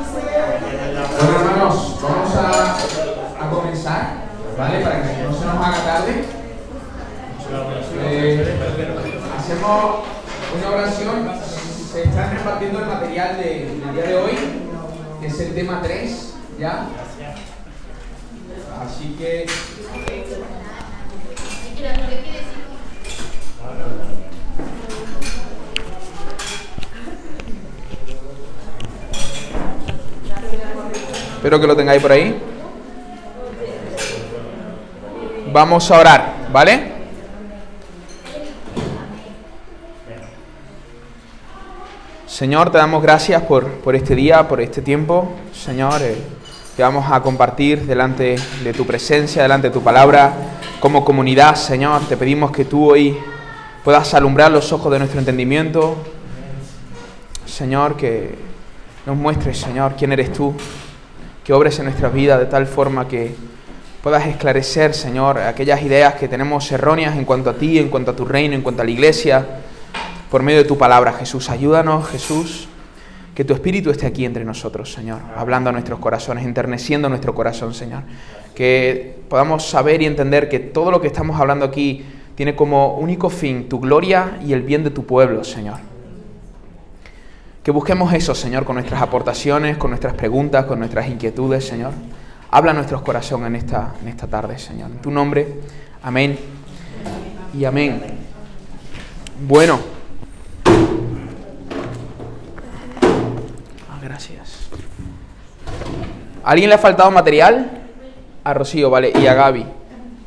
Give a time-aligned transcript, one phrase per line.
[0.00, 4.14] Bueno, hermanos, vamos a, a comenzar,
[4.56, 4.80] ¿vale?
[4.80, 6.24] Para que no se nos haga tarde.
[8.02, 8.58] Eh,
[9.38, 10.04] hacemos
[10.56, 11.30] una oración.
[11.92, 14.38] Se están repartiendo el material de- del día de hoy,
[15.20, 16.86] que es el tema 3, ¿ya?
[18.82, 19.46] Así que
[31.40, 32.38] Espero que lo tengáis por ahí.
[35.50, 36.92] Vamos a orar, ¿vale?
[42.26, 45.32] Señor, te damos gracias por, por este día, por este tiempo.
[45.54, 46.18] Señor, eh,
[46.76, 50.34] que vamos a compartir delante de tu presencia, delante de tu palabra,
[50.78, 52.02] como comunidad, Señor.
[52.06, 53.16] Te pedimos que tú hoy
[53.82, 55.96] puedas alumbrar los ojos de nuestro entendimiento.
[57.46, 58.34] Señor, que
[59.06, 60.54] nos muestres, Señor, quién eres tú,
[61.50, 63.34] que obres en nuestras vidas de tal forma que
[64.04, 68.14] puedas esclarecer, Señor, aquellas ideas que tenemos erróneas en cuanto a ti, en cuanto a
[68.14, 69.44] tu reino, en cuanto a la iglesia,
[70.30, 71.50] por medio de tu palabra, Jesús.
[71.50, 72.68] Ayúdanos, Jesús,
[73.34, 77.74] que tu Espíritu esté aquí entre nosotros, Señor, hablando a nuestros corazones, enterneciendo nuestro corazón,
[77.74, 78.04] Señor.
[78.54, 82.04] Que podamos saber y entender que todo lo que estamos hablando aquí
[82.36, 85.89] tiene como único fin tu gloria y el bien de tu pueblo, Señor.
[87.62, 91.92] Que busquemos eso, Señor, con nuestras aportaciones, con nuestras preguntas, con nuestras inquietudes, Señor.
[92.50, 94.90] Habla a nuestros corazones en esta, en esta tarde, Señor.
[94.90, 95.60] En tu nombre,
[96.02, 96.38] amén
[97.52, 98.00] y amén.
[99.46, 99.78] Bueno.
[103.90, 104.70] Ah, gracias.
[106.42, 107.82] ¿A ¿Alguien le ha faltado material?
[108.42, 109.66] A Rocío, vale, y a Gaby.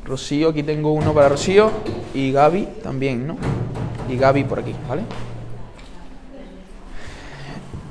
[0.05, 1.71] Rocío, aquí tengo uno para Rocío
[2.13, 3.37] y Gaby también, ¿no?
[4.07, 5.01] Y Gaby por aquí, ¿vale?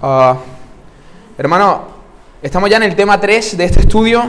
[0.05, 0.37] Ah,
[1.39, 1.83] hermano,
[2.43, 4.25] estamos ya en el tema 3 de este estudio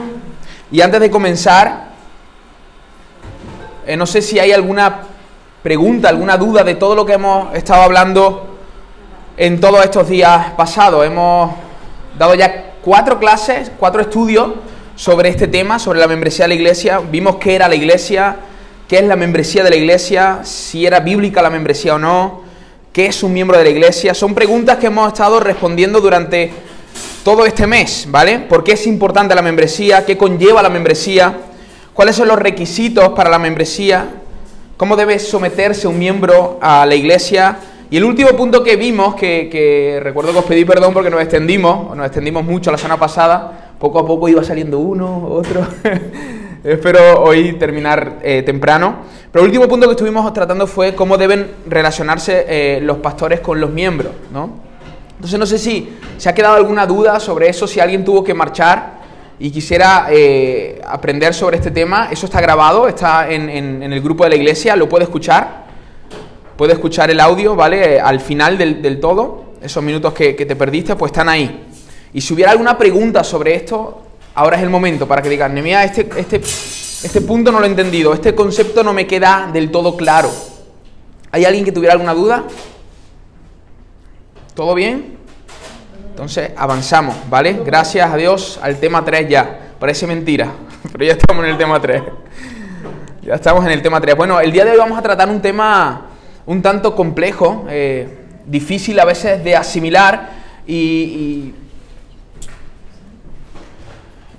[0.70, 1.88] y antes de comenzar,
[3.84, 5.00] eh, no sé si hay alguna
[5.64, 8.56] pregunta, alguna duda de todo lo que hemos estado hablando
[9.36, 11.04] en todos estos días pasados.
[11.04, 11.56] Hemos
[12.16, 14.52] dado ya cuatro clases, cuatro estudios
[14.94, 17.00] sobre este tema, sobre la membresía de la iglesia.
[17.00, 18.36] Vimos qué era la iglesia,
[18.86, 22.43] qué es la membresía de la iglesia, si era bíblica la membresía o no,
[22.94, 24.14] qué es un miembro de la iglesia.
[24.14, 26.52] Son preguntas que hemos estado respondiendo durante
[27.24, 28.38] todo este mes, ¿vale?
[28.38, 30.06] ¿Por qué es importante la membresía?
[30.06, 31.36] ¿Qué conlleva la membresía?
[31.92, 34.06] ¿Cuáles son los requisitos para la membresía?
[34.76, 37.58] ¿Cómo debe someterse un miembro a la iglesia?
[37.90, 41.20] Y el último punto que vimos, que, que recuerdo que os pedí perdón porque nos
[41.20, 45.66] extendimos, nos extendimos mucho la semana pasada, poco a poco iba saliendo uno, otro.
[46.64, 48.96] Espero hoy terminar eh, temprano.
[49.30, 53.60] Pero el último punto que estuvimos tratando fue cómo deben relacionarse eh, los pastores con
[53.60, 54.50] los miembros, ¿no?
[55.16, 58.32] Entonces no sé si se ha quedado alguna duda sobre eso, si alguien tuvo que
[58.34, 58.94] marchar
[59.38, 62.08] y quisiera eh, aprender sobre este tema.
[62.10, 65.64] Eso está grabado, está en, en- en el grupo de la iglesia, lo puede escuchar.
[66.56, 68.00] Puede escuchar el audio, ¿vale?
[68.00, 71.64] Al final del, del todo, esos minutos que, que te perdiste, pues están ahí.
[72.14, 74.02] Y si hubiera alguna pregunta sobre esto,
[74.34, 77.68] ahora es el momento para que digan, mira, este, este, este punto no lo he
[77.68, 80.30] entendido, este concepto no me queda del todo claro.
[81.30, 82.44] ¿Hay alguien que tuviera alguna duda?
[84.54, 85.18] ¿Todo bien?
[86.10, 87.60] Entonces avanzamos, ¿vale?
[87.64, 89.60] Gracias a Dios al tema 3 ya.
[89.80, 90.52] Parece mentira,
[90.92, 92.02] pero ya estamos en el tema 3.
[93.22, 94.16] Ya estamos en el tema 3.
[94.16, 96.06] Bueno, el día de hoy vamos a tratar un tema
[96.46, 100.30] un tanto complejo, eh, difícil a veces de asimilar
[100.66, 101.54] y-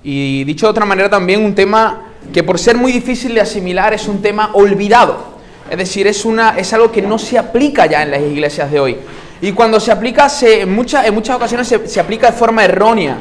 [0.08, 3.92] y dicho de otra manera también un tema que por ser muy difícil de asimilar
[3.94, 5.36] es un tema olvidado.
[5.70, 8.80] Es decir, es, una, es algo que no se aplica ya en las iglesias de
[8.80, 8.98] hoy.
[9.42, 12.64] Y cuando se aplica, se, en, muchas, en muchas ocasiones se, se aplica de forma
[12.64, 13.18] errónea.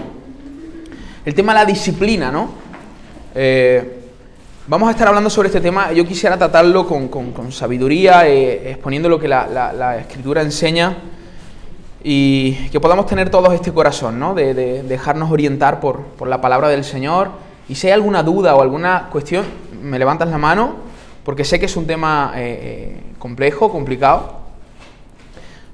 [1.24, 2.50] El tema de la disciplina, ¿no?
[3.34, 4.00] Eh,
[4.66, 5.90] vamos a estar hablando sobre este tema.
[5.92, 10.42] Yo quisiera tratarlo con, con- con sabiduría, eh, exponiendo lo que la, la- la escritura
[10.42, 10.96] enseña
[12.06, 14.34] y que podamos tener todos este corazón, ¿no?
[14.34, 17.30] De, de dejarnos orientar por, por la palabra del Señor.
[17.66, 19.46] Y si hay alguna duda o alguna cuestión,
[19.82, 20.76] me levantas la mano,
[21.24, 22.58] porque sé que es un tema eh,
[23.00, 24.40] eh, complejo, complicado,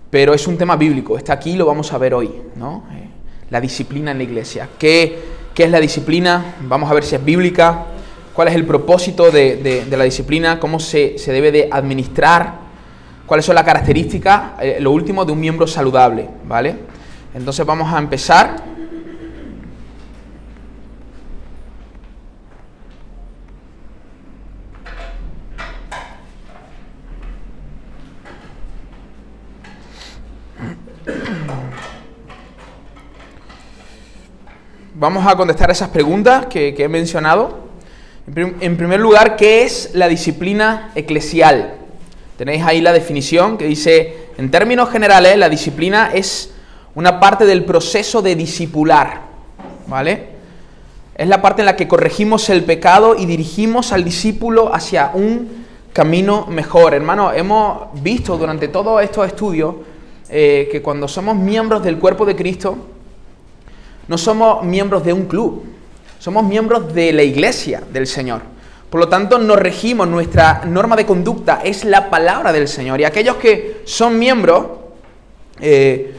[0.09, 1.19] pero es un tema bíblico.
[1.19, 2.85] Está aquí y lo vamos a ver hoy, ¿no?
[2.93, 3.09] Eh,
[3.51, 4.69] la disciplina en la iglesia.
[4.79, 5.19] ¿Qué,
[5.53, 6.55] qué es la disciplina?
[6.63, 7.87] Vamos a ver si es bíblica.
[8.33, 10.61] ¿Cuál es el propósito de, de- de la disciplina?
[10.61, 12.60] ¿Cómo se, se debe de administrar?
[13.31, 14.61] ¿Cuáles son las características?
[14.61, 16.75] eh, lo último de un miembro saludable, ¿vale?
[17.33, 18.57] Entonces vamos a empezar.
[34.95, 37.69] vamos a contestar esas preguntas que, he mencionado.
[38.27, 41.80] En primer lugar, ¿qué es la disciplina eclesial?
[42.41, 46.55] Tenéis ahí la definición que dice, en términos generales, la disciplina es
[46.95, 49.25] una parte del proceso de discipular,
[49.87, 50.29] ¿vale?
[51.15, 55.67] Es la parte en la que corregimos el pecado y dirigimos al discípulo hacia un
[55.93, 56.95] camino mejor.
[56.95, 59.75] Hermano, hemos visto durante todos estos estudios
[60.31, 62.79] eh, que cuando somos miembros del cuerpo de Cristo,
[64.09, 65.65] no somos miembros de un club,
[66.19, 68.41] somos miembros de la iglesia del Señor.
[68.91, 73.01] Por lo tanto, nos regimos, nuestra norma de conducta es la palabra del Señor.
[73.01, 74.67] Y aquellos que son miembros
[75.61, 76.13] eh,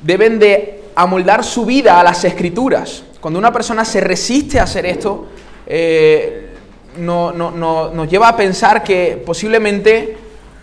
[0.00, 3.02] deben de amoldar su vida a las escrituras.
[3.20, 5.26] Cuando una persona se resiste a hacer esto,
[5.66, 6.50] eh,
[6.98, 10.16] no, nos lleva a pensar que posiblemente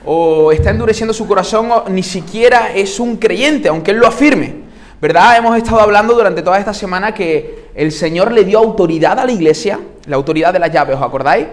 [0.06, 4.64] o está endureciendo su corazón o ni siquiera es un creyente, aunque él lo afirme.
[5.02, 5.38] ¿Verdad?
[5.38, 9.32] Hemos estado hablando durante toda esta semana que el Señor le dio autoridad a la
[9.32, 11.48] iglesia, la autoridad de la llave, ¿os acordáis?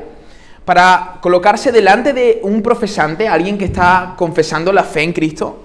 [0.65, 5.65] Para colocarse delante de un profesante, alguien que está confesando la fe en Cristo,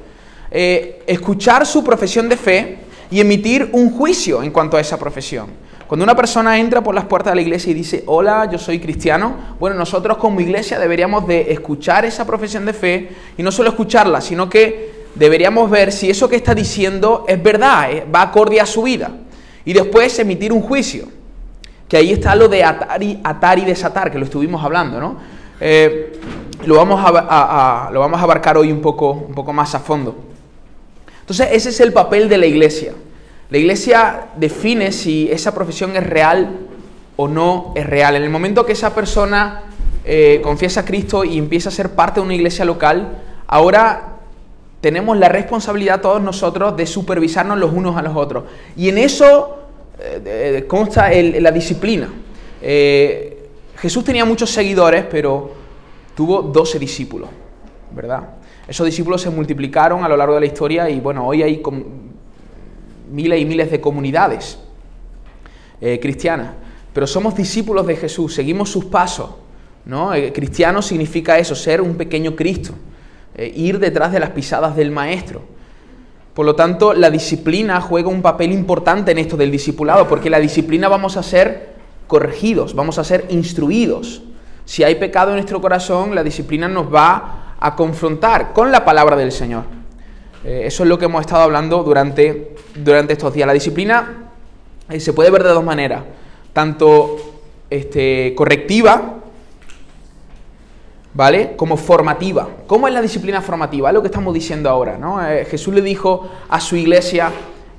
[0.50, 2.78] eh, escuchar su profesión de fe
[3.12, 5.66] y emitir un juicio en cuanto a esa profesión.
[5.88, 8.80] Cuando una persona entra por las puertas de la iglesia y dice, hola, yo soy
[8.80, 13.70] cristiano, bueno, nosotros como iglesia deberíamos de escuchar esa profesión de fe y no solo
[13.70, 18.60] escucharla, sino que deberíamos ver si eso que está diciendo es verdad, eh, va acorde
[18.60, 19.12] a su vida.
[19.66, 21.08] Y después emitir un juicio.
[21.90, 25.18] Que ahí está lo de atar y, atar y desatar, que lo estuvimos hablando, ¿no?
[25.60, 26.20] Eh,
[26.66, 30.16] lo, vamos a, lo vamos a abarcar hoy un poco, un poco más a fondo.
[31.20, 32.94] Entonces, ese es el papel de la iglesia.
[33.50, 36.58] La iglesia define si esa profesión es real
[37.16, 38.16] o no es real.
[38.16, 39.64] En el momento que esa persona
[40.04, 44.15] eh, confiesa a Cristo y empieza a ser parte de una iglesia local, ahora
[44.86, 48.44] tenemos la responsabilidad todos nosotros de supervisarnos los unos a los otros.
[48.78, 49.58] Y en eso
[49.98, 52.08] eh, consta la disciplina.
[52.62, 53.48] Eh,
[53.78, 55.54] Jesús tenía muchos seguidores, pero
[56.14, 57.30] tuvo 12 discípulos,
[57.96, 58.30] ¿verdad?
[58.68, 61.64] Esos discípulos se multiplicaron a lo largo de la historia y bueno, hoy hay
[63.10, 64.60] miles y miles de comunidades
[65.82, 66.52] eh, cristianas,
[66.94, 69.32] pero somos discípulos de Jesús, seguimos sus pasos.
[69.84, 70.14] ¿no?
[70.14, 72.76] Eh, cristiano significa eso, ser un pequeño Cristo,
[73.36, 75.42] eh, ir detrás de las pisadas del Maestro.
[76.34, 80.40] Por lo tanto, la disciplina juega un papel importante en esto del discipulado, porque la
[80.40, 81.76] disciplina vamos a ser
[82.08, 84.22] corregidos, vamos a ser instruidos.
[84.66, 89.16] Si hay pecado en nuestro corazón, la disciplina nos va a confrontar con la palabra
[89.16, 89.64] del Señor.
[90.44, 93.48] Eh, eso es lo que hemos estado hablando durante, durante estos días.
[93.48, 94.32] La disciplina
[94.90, 96.04] eh, se puede ver de dos maneras,
[96.54, 97.18] tanto
[97.70, 99.16] este, correctiva,
[101.16, 101.56] ¿vale?
[101.56, 102.48] Como formativa.
[102.68, 103.90] ¿Cómo es la disciplina formativa?
[103.90, 105.26] Es lo que estamos diciendo ahora, ¿no?
[105.26, 107.32] Eh, Jesús le dijo a su iglesia,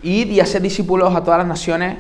[0.03, 1.97] id y hacer discípulos a todas las naciones,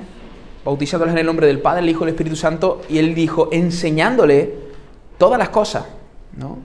[0.65, 3.51] bautizándoles en el nombre del Padre, el Hijo y el Espíritu Santo, y él dijo,
[3.53, 4.55] enseñándole
[5.19, 5.85] todas las cosas,
[6.37, 6.59] ¿no?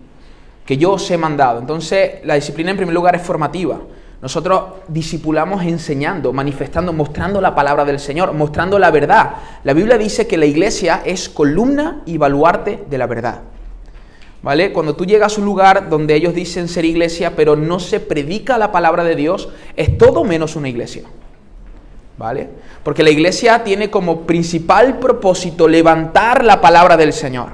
[0.66, 1.60] que yo os he mandado.
[1.60, 3.80] Entonces, la disciplina en primer lugar es formativa.
[4.22, 9.32] Nosotros discipulamos enseñando, manifestando, mostrando la palabra del Señor, mostrando la verdad.
[9.64, 13.42] La Biblia dice que la iglesia es columna y baluarte de la verdad.
[14.44, 14.72] ¿Vale?
[14.72, 18.58] Cuando tú llegas a un lugar donde ellos dicen ser iglesia, pero no se predica
[18.58, 21.04] la palabra de Dios, es todo menos una iglesia.
[22.18, 22.50] ¿Vale?
[22.84, 27.50] Porque la iglesia tiene como principal propósito levantar la palabra del Señor.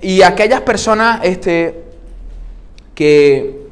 [0.00, 1.84] Y aquellas personas, este,
[2.94, 3.68] que,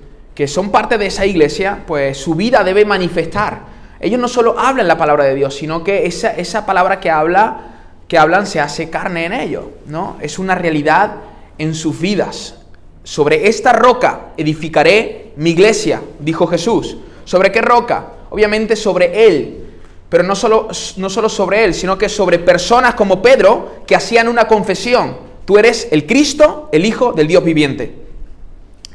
[0.47, 3.61] son parte de esa iglesia, pues su vida debe manifestar.
[3.99, 7.61] Ellos no solo hablan la palabra de Dios, sino que esa, esa palabra que, habla,
[8.07, 10.17] que hablan se hace carne en ellos, ¿no?
[10.21, 11.17] Es una realidad
[11.59, 12.57] en sus vidas.
[13.05, 16.97] Sobre esta roca edificaré mi iglesia, dijo Jesús.
[17.25, 18.13] ¿Sobre qué roca?
[18.31, 19.65] Obviamente sobre Él,
[20.09, 24.29] pero no solo, no solo sobre Él, sino que sobre personas como Pedro que hacían
[24.29, 25.17] una confesión.
[25.45, 28.07] Tú eres el Cristo, el Hijo del Dios viviente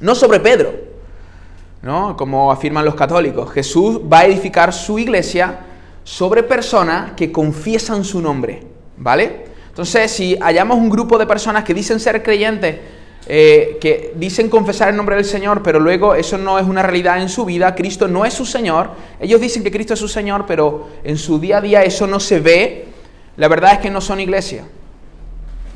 [0.02, 0.74] no sobre Pedro,
[1.82, 2.18] ¿no?
[2.18, 3.52] Como afirman los católicos.
[3.52, 5.60] Jesús va a edificar su iglesia
[6.04, 8.64] sobre personas que confiesan su nombre,
[8.98, 9.51] ¿vale?
[9.72, 12.76] Entonces, si hallamos un grupo de personas que dicen ser creyentes,
[13.28, 17.22] eh, que dicen confesar el nombre del Señor, pero luego eso no es una realidad
[17.22, 20.46] en su vida, Cristo no es su Señor, ellos dicen que Cristo es su Señor,
[20.46, 22.88] pero en su día a día eso no se ve,
[23.38, 24.66] la verdad es que no son iglesia,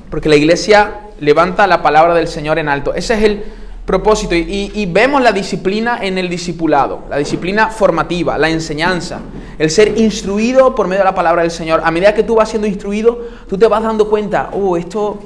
[0.09, 2.93] porque la iglesia levanta la palabra del Señor en alto.
[2.93, 3.43] Ese es el
[3.85, 4.35] propósito.
[4.35, 9.21] Y, vemos la disciplina en el discipulado, la disciplina formativa, la enseñanza,
[9.57, 11.81] el ser instruido por medio de la palabra del Señor.
[11.83, 15.19] A medida que tú vas siendo instruido, tú te vas dando cuenta, oh, esto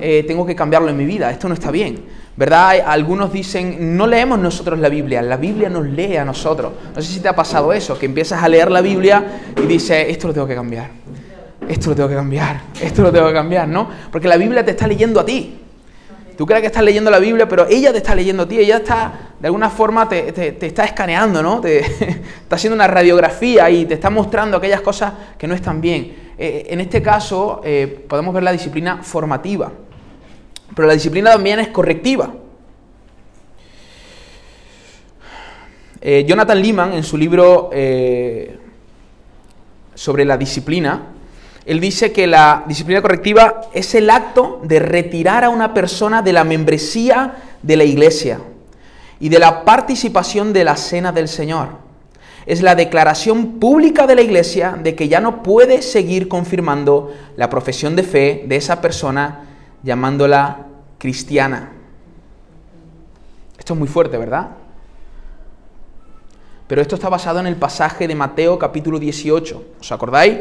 [0.00, 2.22] eh, tengo que cambiarlo en mi vida, esto no está bien.
[2.34, 2.80] ¿Verdad?
[2.86, 6.72] Algunos dicen, no leemos nosotros la Biblia, la Biblia nos lee a nosotros.
[6.94, 10.06] No sé si te ha pasado eso, que empiezas a leer la Biblia y dices,
[10.08, 10.88] esto lo tengo que cambiar,
[11.68, 13.86] esto lo tengo que cambiar, esto lo tengo que cambiar, ¿no?
[14.10, 15.61] Porque la Biblia te está leyendo a ti.
[16.36, 18.78] Tú crees que estás leyendo la Biblia, pero ella te está leyendo a ti, ella
[18.78, 21.60] está, de alguna forma, te, está escaneando, ¿no?
[21.60, 26.32] Te, está haciendo una radiografía y te está mostrando aquellas cosas que no están bien.
[26.38, 29.70] Eh, en este caso, eh, podemos ver la disciplina formativa.
[30.74, 32.32] Pero la disciplina también es correctiva.
[36.00, 37.70] Eh, Jonathan Lehman, en su libro
[39.94, 41.12] sobre la disciplina,
[41.64, 46.32] él dice que la disciplina correctiva es el acto de retirar a una persona de
[46.32, 48.40] la membresía de la iglesia
[49.20, 51.80] y de la participación de la cena del Señor.
[52.46, 57.48] Es la declaración pública de la iglesia de que ya no puede seguir confirmando la
[57.48, 59.44] profesión de fe de esa persona
[59.84, 60.66] llamándola
[60.98, 61.70] cristiana.
[63.56, 64.48] Esto es muy fuerte, ¿verdad?
[66.66, 69.64] Pero esto está basado en el pasaje de Mateo capítulo 18.
[69.80, 70.38] ¿Os acordáis?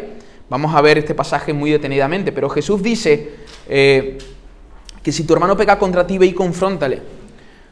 [0.52, 2.34] Vamos a ver este pasaje muy detenidamente.
[2.34, 3.36] Pero Jesús dice
[3.70, 4.18] eh,
[5.02, 7.02] que si tu hermano peca contra ti, ve y confróntale.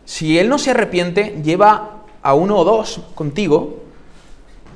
[0.05, 3.79] Si él no se arrepiente, lleva a uno o dos contigo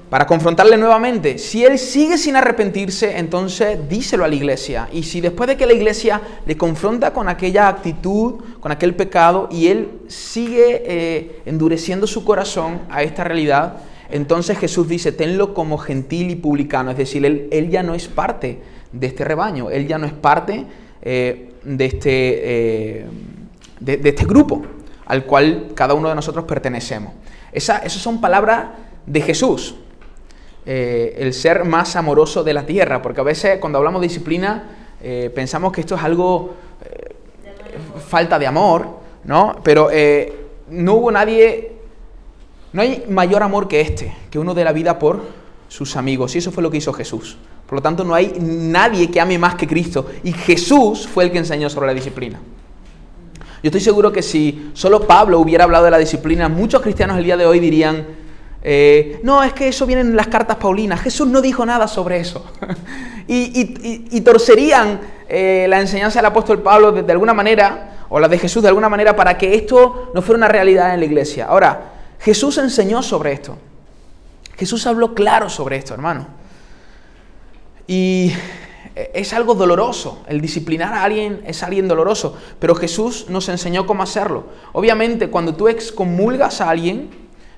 [0.10, 1.38] para confrontarle nuevamente.
[1.38, 4.90] Si él sigue sin arrepentirse, entonces díselo a la iglesia.
[4.92, 9.48] Y si después de que la iglesia le confronta con aquella actitud, con aquel pecado,
[9.50, 13.78] y él sigue eh, endureciendo su corazón a esta realidad,
[14.14, 16.92] entonces Jesús dice, tenlo como gentil y publicano.
[16.92, 18.60] Es decir, él, ya no es parte
[18.92, 20.68] de este rebaño, él ya no es parte
[21.02, 23.06] eh, de, este, eh,
[23.80, 24.62] de, este grupo
[25.08, 27.12] al cual cada uno de nosotros pertenecemos.
[27.52, 28.68] Esa, esas son palabras
[29.08, 29.78] de Jesús.
[30.64, 34.78] Eh, el ser más amoroso de la tierra, porque a veces cuando hablamos de disciplina
[35.34, 36.54] pensamos que esto es algo
[38.08, 39.60] falta de amor, ¿no?
[39.64, 39.90] Pero
[40.70, 41.73] no hubo nadie,
[42.74, 45.22] no hay mayor amor que este, que uno de la vida por
[45.68, 47.38] sus amigos, y eso fue lo que hizo Jesús.
[47.68, 51.32] Por lo tanto, no hay nadie que ame más que Cristo, y Jesús fue el
[51.32, 52.40] que enseñó sobre la disciplina.
[53.64, 57.24] Yo estoy seguro que si solo Pablo hubiera hablado de la disciplina, muchos cristianos el
[57.24, 58.06] día de hoy dirían,
[58.62, 61.02] eh, no, es que eso viene en las cartas paulinas.
[61.02, 62.46] Jesús no dijo nada sobre eso.
[63.28, 65.00] y, torcerían
[65.30, 68.90] eh, la enseñanza del apóstol Pablo de, alguna manera, o la de Jesús de alguna
[68.90, 71.46] manera, para que esto no fuera una realidad en la iglesia.
[71.46, 71.93] Ahora,
[72.24, 73.58] Jesús enseñó sobre esto.
[74.58, 76.28] Jesús habló claro sobre esto, hermano.
[77.86, 78.32] Y
[78.96, 80.24] es algo doloroso.
[80.28, 82.38] El disciplinar a alguien es alguien doloroso.
[82.60, 84.46] Pero Jesús nos enseñó cómo hacerlo.
[84.72, 87.10] Obviamente, cuando tú excomulgas a alguien,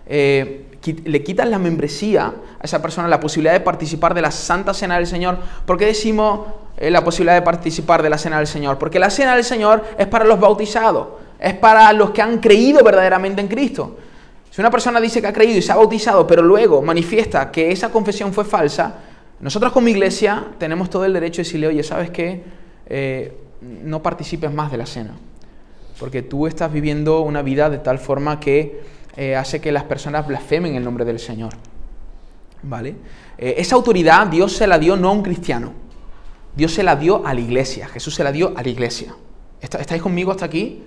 [0.07, 0.65] eh,
[1.03, 4.95] le quitas la membresía a esa persona, la posibilidad de participar de la Santa Cena
[4.95, 5.38] del Señor.
[5.65, 8.77] ¿Por qué decimos eh, la posibilidad de participar de la Cena del Señor?
[8.77, 11.07] Porque la Cena del Señor es para los bautizados,
[11.39, 13.98] es para los que han creído verdaderamente en Cristo.
[14.56, 17.74] Si una persona dice que ha creído y se ha bautizado, pero luego manifiesta que
[17.74, 19.02] esa confesión fue falsa,
[19.42, 22.42] nosotros como iglesia tenemos todo el derecho de decirle, oye, ¿sabes qué?
[22.86, 25.12] Eh, no participes más de la cena,
[26.00, 28.80] porque tú estás viviendo una vida de tal forma que
[29.18, 31.52] eh, hace que las personas blasfemen el nombre del Señor.
[32.64, 32.96] ¿Vale?
[33.38, 35.74] Eh, esa autoridad Dios se la dio no a un cristiano,
[36.56, 39.18] Dios se la dio a la iglesia, Jesús se la dio a la iglesia.
[39.60, 40.82] ¿Estáis conmigo hasta aquí?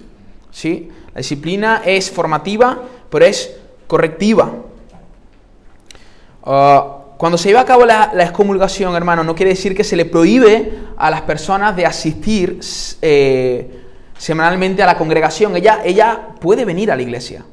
[0.50, 0.88] ¿Sí?
[1.12, 3.57] La disciplina es formativa, pero es
[3.88, 4.52] correctiva.
[6.44, 10.04] Ah, cuando se lleva a cabo la, excomulgación, hermano, no quiere decir que se le
[10.04, 12.60] prohíbe a las personas de asistir
[13.02, 13.82] eh,
[14.16, 15.56] semanalmente a la congregación.
[15.56, 17.44] Ella, ella puede venir a la iglesia.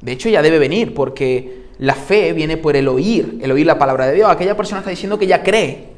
[0.00, 3.78] De hecho, ya debe venir porque la fe viene por el oír, el oír la
[3.78, 4.28] palabra de Dios.
[4.28, 5.90] Aquella persona está diciendo que ya cree,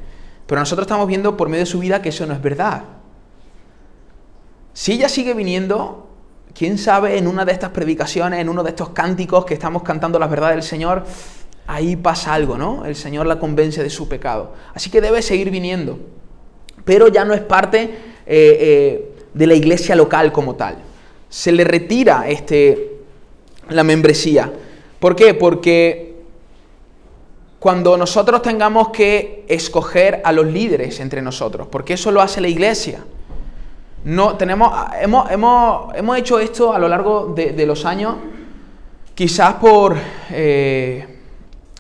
[0.47, 2.85] pero nosotros estamos viendo por medio de su vida que eso no es verdad.
[4.75, 6.06] Si ella sigue viniendo,
[6.57, 10.19] quién sabe, en una de estas predicaciones, en uno de estos cánticos que estamos cantando
[10.19, 11.05] la verdad del Señor,
[11.67, 12.85] ahí pasa algo, ¿no?
[12.87, 14.55] El Señor la convence de su pecado.
[14.75, 15.99] Así que debe seguir viniendo.
[16.85, 17.91] Pero ya no es parte eh,
[18.27, 20.79] eh, de la iglesia local como tal.
[21.29, 23.01] Se le retira este,
[23.69, 24.51] la membresía.
[24.99, 25.35] ¿Por qué?
[25.35, 26.15] Porque
[27.59, 32.49] cuando nosotros tengamos que escoger a los líderes entre nosotros, porque eso lo hace la
[32.49, 33.05] iglesia.
[34.07, 38.15] No, tenemos, hemos, hemos, hecho esto a lo largo de, los años,
[39.17, 39.97] quizás por
[40.31, 41.19] eh,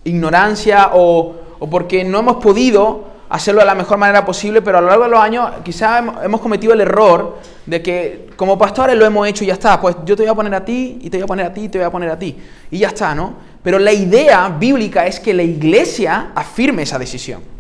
[0.02, 4.80] ignorancia o, o porque no hemos podido hacerlo de la mejor manera posible, pero a
[4.80, 9.06] lo largo de los años quizás hemos cometido el error de que como pastores lo
[9.06, 11.18] hemos hecho y ya está, pues yo te voy a poner a ti y te
[11.18, 12.36] voy a poner a ti y te voy a poner a ti
[12.72, 13.34] y ya está, ¿no?
[13.62, 17.55] Pero la idea bíblica es que la iglesia afirme esa decisión.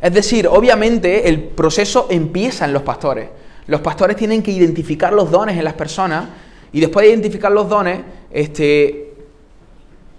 [0.00, 3.28] Es decir, obviamente el proceso empieza en los pastores.
[3.66, 6.26] Los pastores tienen que identificar los dones en las personas
[6.72, 9.14] y después de identificar los dones, este,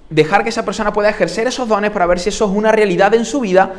[0.09, 3.13] dejar que esa persona pueda ejercer esos dones para ver si eso es una realidad
[3.13, 3.73] en su vida.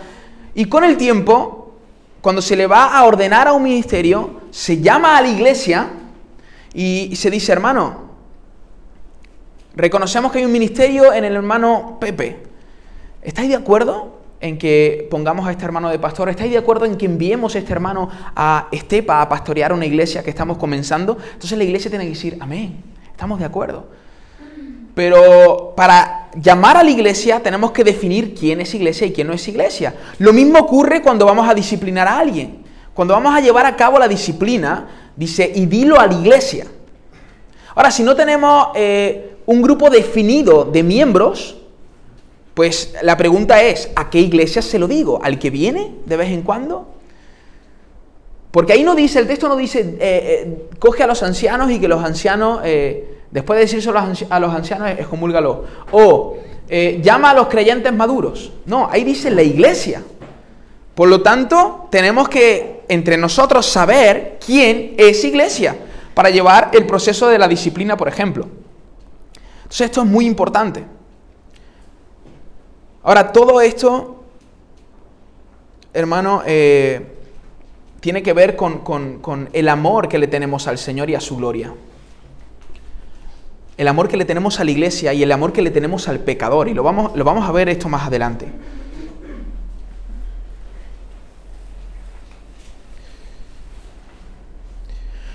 [0.54, 1.74] Y con el tiempo,
[2.20, 5.90] cuando se le va a ordenar a un ministerio, se llama a la iglesia
[6.74, 8.10] y se dice, hermano,
[9.74, 12.42] reconocemos que hay un ministerio en el hermano Pepe.
[13.22, 14.15] ¿Estáis de acuerdo?
[14.40, 16.28] En que pongamos a este hermano de pastor?
[16.28, 20.22] ¿Estáis de acuerdo en que enviemos a este hermano a Estepa a pastorear una iglesia
[20.22, 21.16] que estamos comenzando?
[21.32, 23.86] Entonces la iglesia tiene que decir, amén, estamos de acuerdo.
[24.94, 29.34] Pero para llamar a la iglesia tenemos que definir quién es iglesia y quién no
[29.34, 29.94] es iglesia.
[30.18, 32.64] Lo mismo ocurre cuando vamos a disciplinar a alguien.
[32.94, 36.66] Cuando vamos a llevar a cabo la disciplina, dice, y dilo a la iglesia.
[37.74, 41.58] Ahora, si no tenemos eh, un grupo definido de miembros,
[42.56, 45.20] pues la pregunta es, ¿a qué iglesia se lo digo?
[45.22, 46.88] ¿Al que viene de vez en cuando?
[48.50, 51.78] Porque ahí no dice, el texto no dice, eh, eh, coge a los ancianos y
[51.78, 53.90] que los ancianos, eh, después de decirse
[54.30, 55.64] a los ancianos, excomúlgalo.
[55.92, 56.38] O
[57.02, 58.50] llama a los creyentes maduros.
[58.64, 60.02] No, ahí dice la iglesia.
[60.94, 65.76] Por lo tanto, tenemos que entre nosotros saber quién es iglesia
[66.14, 68.48] para llevar el proceso de la disciplina, por ejemplo.
[69.58, 70.95] Entonces esto es muy importante.
[73.06, 74.24] Ahora, todo esto,
[75.94, 77.06] hermano, eh,
[78.00, 81.72] tiene que ver con, el amor que le tenemos al Señor y a su gloria.
[83.76, 86.18] El amor que le tenemos a la iglesia y el amor que le tenemos al
[86.18, 86.66] pecador.
[86.66, 88.48] Y lo vamos, lo vamos a ver esto más adelante.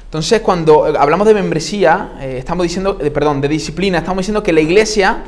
[0.03, 4.59] Entonces, cuando hablamos de membresía, eh, estamos diciendo, perdón, de disciplina, estamos diciendo que la
[4.59, 5.23] iglesia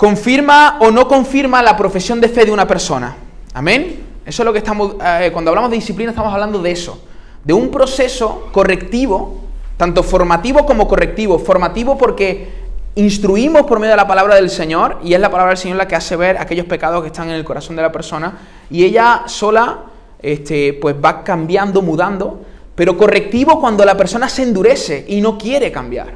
[0.00, 3.14] confirma o no confirma la profesión de fe de una persona.
[3.52, 4.00] Amén.
[4.24, 7.04] Eso es lo que estamos, eh, cuando hablamos de disciplina estamos hablando de eso,
[7.44, 9.42] de un proceso correctivo,
[9.76, 11.38] tanto formativo como correctivo.
[11.38, 12.48] Formativo porque
[12.94, 15.86] instruimos por medio de la palabra del Señor y es la palabra del Señor la
[15.86, 18.38] que hace ver aquellos pecados que están en el corazón de la persona
[18.70, 19.80] y ella sola
[20.22, 22.40] este, pues va cambiando, mudando,
[22.74, 26.14] pero correctivo cuando la persona se endurece y no quiere cambiar.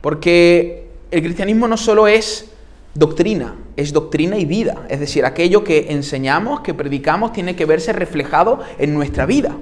[0.00, 2.50] Porque el cristianismo no solo es
[2.98, 4.86] doctrina, es doctrina y vida.
[4.88, 9.56] Es decir, aquello que enseñamos, que predicamos, tiene que verse reflejado en nuestra vida.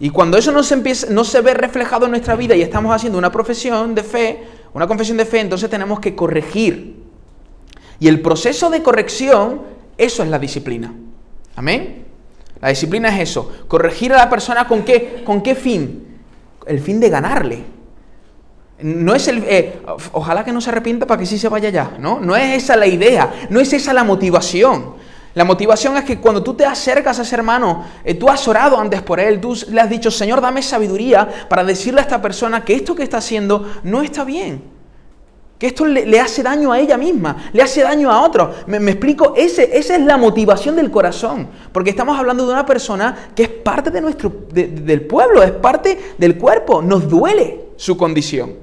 [0.00, 2.94] Y cuando eso no se, empieza, no se ve reflejado en nuestra vida y estamos
[2.94, 4.42] haciendo una profesión de fe,
[4.74, 6.96] una confesión de fe, entonces tenemos que corregir.
[8.00, 9.62] Y el proceso de corrección,
[9.96, 10.92] eso es la disciplina.
[11.54, 12.04] Amén.
[12.60, 16.18] La disciplina es eso, corregir a la persona con qué, con qué fin?
[16.66, 17.64] El fin de ganarle.
[18.82, 19.44] No es el.
[19.46, 19.80] Eh,
[20.12, 22.20] ojalá que no se arrepienta para que sí se vaya ya, ¿no?
[22.20, 24.94] No es esa la idea, no es esa la motivación.
[25.34, 28.78] La motivación es que cuando tú te acercas a ese hermano, eh, tú has orado
[28.78, 32.64] antes por él, tú le has dicho, Señor, dame sabiduría para decirle a esta persona
[32.64, 34.62] que esto que está haciendo no está bien.
[35.58, 38.52] Que esto le, hace daño a ella misma, le hace daño a otro.
[38.66, 41.48] Me, explico, Ese, esa es la motivación del corazón.
[41.72, 46.14] Porque estamos hablando de una persona que es parte de nuestro, del pueblo, es parte
[46.18, 46.82] del cuerpo.
[46.82, 48.61] Nos duele su condición.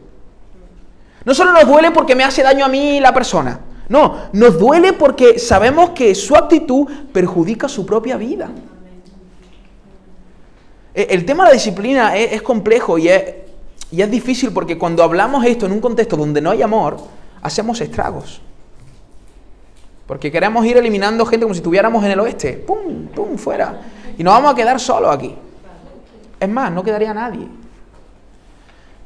[1.25, 4.93] No solo nos duele porque me hace daño a mí la persona, no, nos duele
[4.93, 8.49] porque sabemos que su actitud perjudica su propia vida.
[10.93, 13.23] E, el tema de la disciplina es, complejo y es,
[13.91, 16.97] y es difícil porque cuando hablamos esto en un contexto donde no hay amor,
[17.41, 18.41] hacemos estragos.
[20.05, 22.53] Porque queremos ir eliminando gente como si estuviéramos en el oeste.
[22.53, 23.07] ¡Pum!
[23.07, 23.37] ¡Pum!
[23.37, 23.81] Fuera.
[24.17, 25.35] Y nos vamos a quedar solos aquí.
[26.39, 27.47] Es más, no quedaría nadie.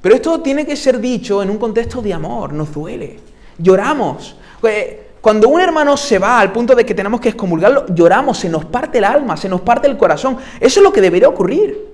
[0.03, 3.21] Pero esto tiene que ser dicho en un contexto de amor, nos duele.
[3.57, 4.35] Lloramos.
[4.59, 8.49] Pues, cuando un hermano se va al punto de que tenemos que excomulgarlo, lloramos, se
[8.49, 10.35] nos parte el alma, se nos parte el corazón.
[10.59, 11.87] Eso es lo que debería ocurrir.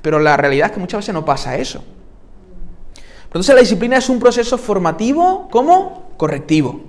[0.00, 1.84] Pero la realidad es que muchas veces no pasa eso.
[3.24, 6.80] Entonces la disciplina es un proceso formativo como correctivo.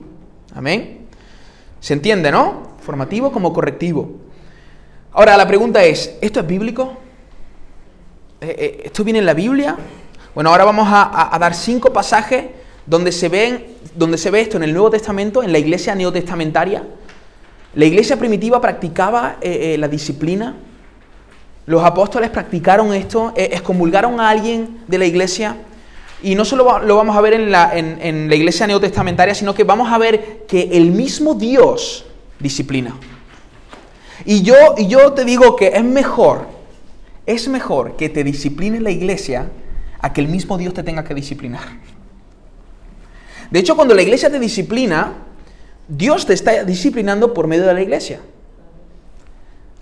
[0.55, 0.99] Amén.
[1.81, 2.77] ¿Se entiende, no?
[2.79, 4.09] Formativo como correctivo.
[5.11, 6.95] Ahora la pregunta es, ¿esto es bíblico?
[8.41, 9.77] Eh, eh, ¿Esto viene en la Biblia?
[10.33, 12.45] Bueno, ahora vamos a, dar cinco pasajes
[12.85, 16.83] donde se, ven, donde se ve esto en el Nuevo Testamento, en la iglesia neotestamentaria.
[17.75, 20.55] La iglesia primitiva practicaba eh, la disciplina.
[21.65, 25.55] Los apóstoles practicaron esto, excomulgaron a alguien de la iglesia.
[26.21, 29.97] Y no solo lo vamos a ver en la, iglesia neotestamentaria, sino que vamos a
[29.97, 32.05] ver que el mismo Dios
[32.39, 32.95] disciplina.
[34.25, 36.54] Y yo, y yo te digo que es mejor
[37.25, 39.49] es mejor que te discipline la iglesia
[39.99, 41.63] a que el mismo Dios te tenga que disciplinar.
[43.49, 45.13] De hecho, cuando la iglesia te disciplina,
[45.87, 48.19] Dios te está disciplinando por medio de la iglesia.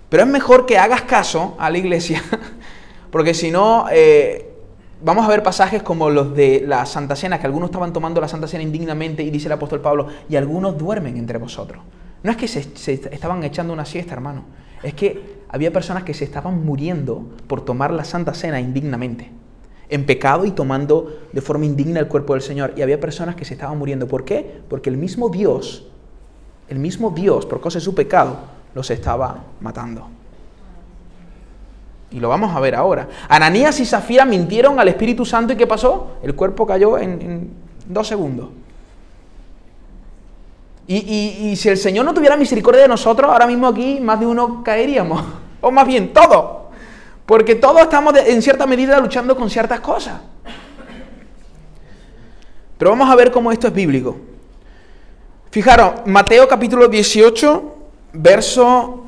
[0.08, 2.22] Pero es mejor que hagas caso a la iglesia,
[3.10, 4.50] porque si no, eh,
[5.02, 8.28] vamos a ver pasajes como los de la Santa Cena, que algunos estaban tomando la
[8.28, 11.82] Santa Cena indignamente, y dice el apóstol Pablo, y algunos duermen entre vosotros.
[12.24, 12.60] No es que se,
[12.92, 14.44] estaban echando una siesta, hermano,
[14.82, 19.30] es que había personas que se estaban muriendo por tomar la Santa Cena indignamente,
[19.90, 22.72] en pecado y tomando de forma indigna el cuerpo del Señor.
[22.76, 24.08] Y había personas que se estaban muriendo.
[24.08, 24.62] ¿Por qué?
[24.70, 25.86] Porque el mismo Dios,
[26.70, 28.38] el mismo Dios, por causa de su pecado,
[28.74, 30.08] los estaba matando.
[32.10, 33.06] Y lo vamos a ver ahora.
[33.28, 36.16] Ananías y Zafira mintieron al Espíritu Santo y ¿qué pasó?
[36.22, 37.50] El cuerpo cayó en,
[37.86, 38.48] dos segundos.
[40.86, 44.62] Y, si el Señor no tuviera misericordia de nosotros, ahora mismo aquí más de uno
[44.62, 45.22] caeríamos.
[45.66, 46.64] O más bien, todos.
[47.24, 50.20] Porque todos estamos en cierta medida luchando con ciertas cosas.
[52.76, 54.14] Pero vamos a ver cómo esto es bíblico.
[55.50, 57.74] Fijaros, Mateo capítulo 18,
[58.12, 59.04] verso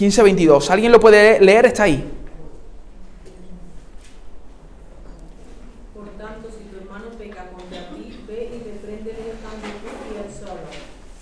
[0.00, 0.70] 15-22.
[0.70, 1.66] ¿Alguien lo puede leer?
[1.66, 2.02] Está ahí.
[5.92, 10.32] Por tanto, si tu hermano peca contra ti, ve y repréndele estando tú y él
[10.32, 10.64] solo.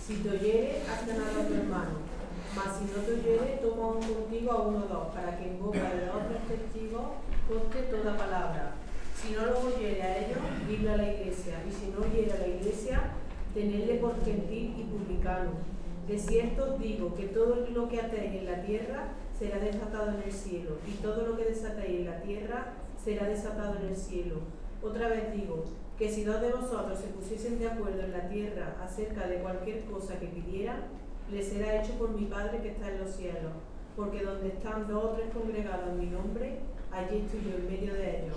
[0.06, 2.06] Si te oyere, has ganado a tu hermano.
[2.54, 5.58] Mas si no te oyere, toma un contigo a uno o dos, para que en
[5.58, 7.18] boca de los otros testigos
[7.50, 8.74] conste toda palabra.
[9.20, 10.38] Si no lo oyere a ellos,
[10.68, 11.62] dile a la iglesia.
[11.66, 13.10] Y si no oyere a la iglesia,
[13.54, 18.46] tenedle por gentil y publicano de cierto os digo que todo lo que atéis en
[18.46, 19.04] la tierra
[19.38, 23.76] será desatado en el cielo, y todo lo que desatéis en la tierra será desatado
[23.76, 24.40] en el cielo.
[24.82, 25.62] Otra vez digo,
[25.96, 29.84] que si dos de vosotros se pusiesen de acuerdo en la tierra acerca de cualquier
[29.84, 30.86] cosa que pidieran,
[31.30, 33.52] le será hecho por mi Padre que está en los cielos.
[33.94, 36.58] Porque donde están dos o tres congregados en mi nombre,
[36.90, 38.36] allí estoy yo en medio de ellos.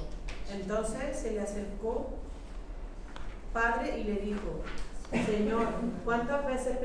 [0.53, 2.09] Entonces se le acercó
[3.51, 4.61] Padre y le dijo,
[5.11, 5.67] Señor,
[6.05, 6.77] ¿cuántas veces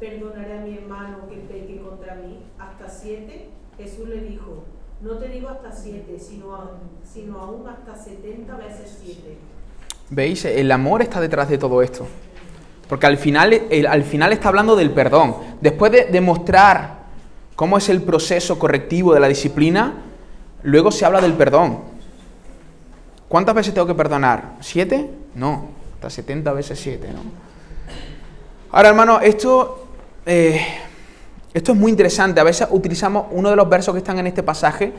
[0.00, 2.42] perdonaré a mi hermano que peque contra mí?
[2.58, 3.50] ¿Hasta siete?
[3.76, 4.64] Jesús le dijo,
[5.02, 6.70] no te digo hasta siete, sino,
[7.04, 9.36] sino aún hasta setenta veces siete.
[10.10, 10.44] ¿Veis?
[10.46, 12.06] El amor está detrás de todo esto.
[12.88, 15.36] Porque al final, al final está hablando del perdón.
[15.60, 17.00] Después de demostrar
[17.54, 19.92] cómo es el proceso correctivo de la disciplina,
[20.62, 21.80] luego se habla del perdón.
[23.28, 24.56] ¿Cuántas veces tengo que perdonar?
[24.60, 25.10] ¿Siete?
[25.34, 27.47] No, hasta setenta veces siete, ¿no?
[28.70, 29.86] Ahora, hermano, esto,
[30.26, 30.60] eh,
[31.54, 32.38] esto es muy interesante.
[32.38, 34.92] A veces utilizamos uno de los versos que están en este pasaje.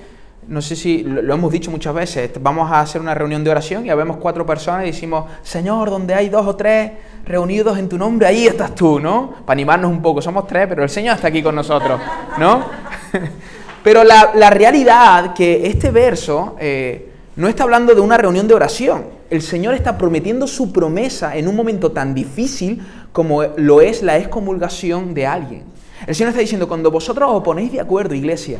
[0.48, 2.32] No sé si lo, hemos dicho muchas veces.
[2.42, 6.16] Vamos a hacer una reunión de oración y vemos cuatro personas y decimos, Señor, donde
[6.16, 6.94] hay dos o tres
[7.26, 9.36] reunidos en tu nombre, ahí estás tú, ¿no?
[9.46, 10.20] Para animarnos un poco.
[10.20, 12.02] Somos tres, pero el Señor está aquí con nosotros,
[12.40, 12.66] ¿no?
[13.84, 19.20] pero la, realidad que este verso eh, no está hablando de una reunión de oración
[19.30, 24.18] el Señor está prometiendo su promesa en un momento tan difícil como lo es la
[24.18, 25.64] excomulgación de alguien.
[26.06, 28.60] El Señor está diciendo, cuando vosotros os ponéis de acuerdo, iglesia,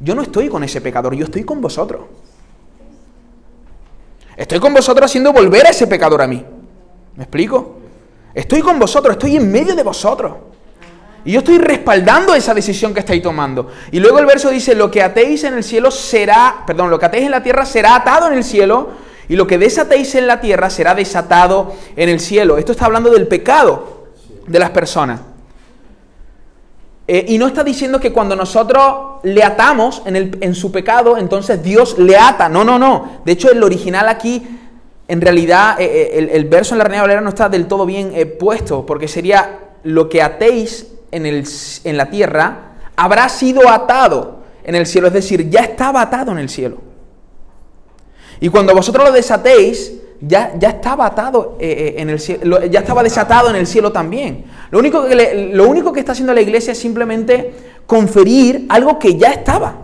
[0.00, 2.02] yo no estoy con ese pecador, yo estoy con vosotros.
[4.36, 6.44] Estoy con vosotros haciendo volver a ese pecador a mí.
[7.16, 7.78] ¿Me explico?
[8.32, 10.32] Estoy con vosotros, estoy en medio de vosotros.
[11.24, 13.68] Y yo estoy respaldando esa decisión que estáis tomando.
[13.90, 17.06] Y luego el verso dice, lo que atéis en el cielo será, perdón, lo que
[17.06, 18.90] atéis en la tierra será atado en el cielo
[19.28, 22.56] y lo que desatéis en la tierra será desatado en el cielo.
[22.56, 24.06] Esto está hablando del pecado
[24.46, 25.20] de las personas.
[27.06, 31.98] Eh, y no está diciendo que cuando nosotros le atamos en, su pecado, entonces Dios
[31.98, 32.48] le ata.
[32.48, 33.20] No, no, no.
[33.24, 34.46] De hecho, el original aquí,
[35.08, 38.12] en realidad, eh, eh, el, verso en la Reina Valera no está del todo bien
[38.38, 42.58] puesto, porque sería lo que atéis en, en la tierra
[42.96, 45.06] habrá sido atado en el cielo.
[45.06, 46.87] Es decir, ya estaba atado en el cielo.
[48.40, 52.80] Y cuando vosotros lo desatéis, ya, ya estaba atado eh, eh, en el cielo, ya
[52.80, 54.44] estaba desatado en el cielo también.
[54.70, 57.54] Lo único, que lo único que está haciendo la iglesia es simplemente
[57.86, 59.76] conferir algo que ya estaba.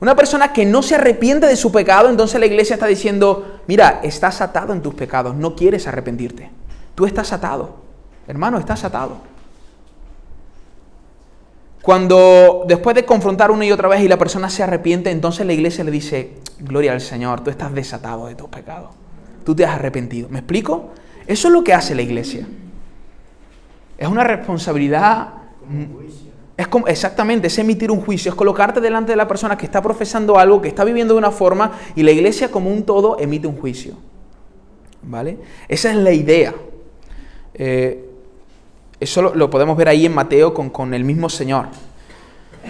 [0.00, 4.00] Una persona que no se arrepiente de su pecado, entonces la iglesia está diciendo, mira,
[4.02, 6.50] estás atado en tus pecados, no quieres arrepentirte.
[6.94, 7.76] Tú estás atado.
[8.26, 9.33] Hermano, estás atado.
[11.84, 15.52] Cuando después de confrontar una y otra vez y la persona se arrepiente, entonces la
[15.52, 18.92] iglesia le dice, gloria al Señor, tú estás desatado de tus pecados,
[19.44, 20.30] tú te has arrepentido.
[20.30, 20.92] ¿Me explico?
[21.26, 22.46] Eso es lo que hace la iglesia.
[23.98, 25.34] Es una responsabilidad...
[26.56, 29.82] Es como, exactamente, es emitir un juicio, es colocarte delante de la persona que está
[29.82, 33.46] profesando algo, que está viviendo de una forma, y la iglesia como un todo emite
[33.46, 33.92] un juicio.
[35.02, 35.36] ¿Vale?
[35.68, 36.54] Esa es la idea.
[37.52, 38.13] Eh,
[39.04, 41.66] eso lo, lo podemos ver ahí en Mateo con, con el mismo Señor.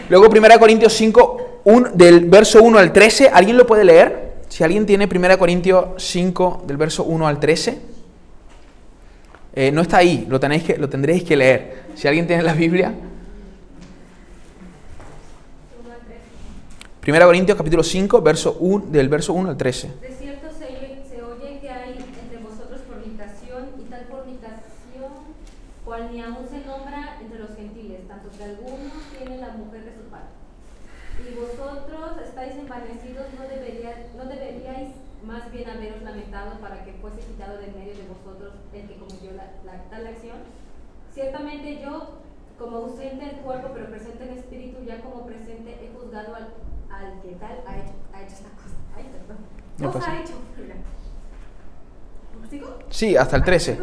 [0.08, 4.34] Luego 1 Corintios 5, un, del verso 1 al 13, ¿alguien lo puede leer?
[4.48, 7.78] Si alguien tiene 1 Corintios 5, del verso 1 al 13.
[9.54, 11.84] Eh, no está ahí, lo, tenéis que, lo tendréis que leer.
[11.94, 12.92] Si alguien tiene la Biblia.
[17.06, 19.90] 1 Corintios capítulo 5, verso 1, del verso 1 al 13.
[36.64, 40.06] Para que fuese quitado de en medio de vosotros el que cometió la, la- tal
[40.06, 40.38] acción.
[41.12, 42.20] Ciertamente yo,
[42.58, 46.48] como ausente en cuerpo, pero presente en espíritu, ya como presente, he juzgado al,
[46.90, 48.76] al que tal ha hecho, ha hecho esta cosa.
[48.96, 49.36] Ay, perdón.
[49.78, 50.32] No Cosa ha hecho.
[50.58, 50.76] Mira.
[52.48, 52.78] ¿Sigo?
[52.88, 53.78] Sí, hasta el 13.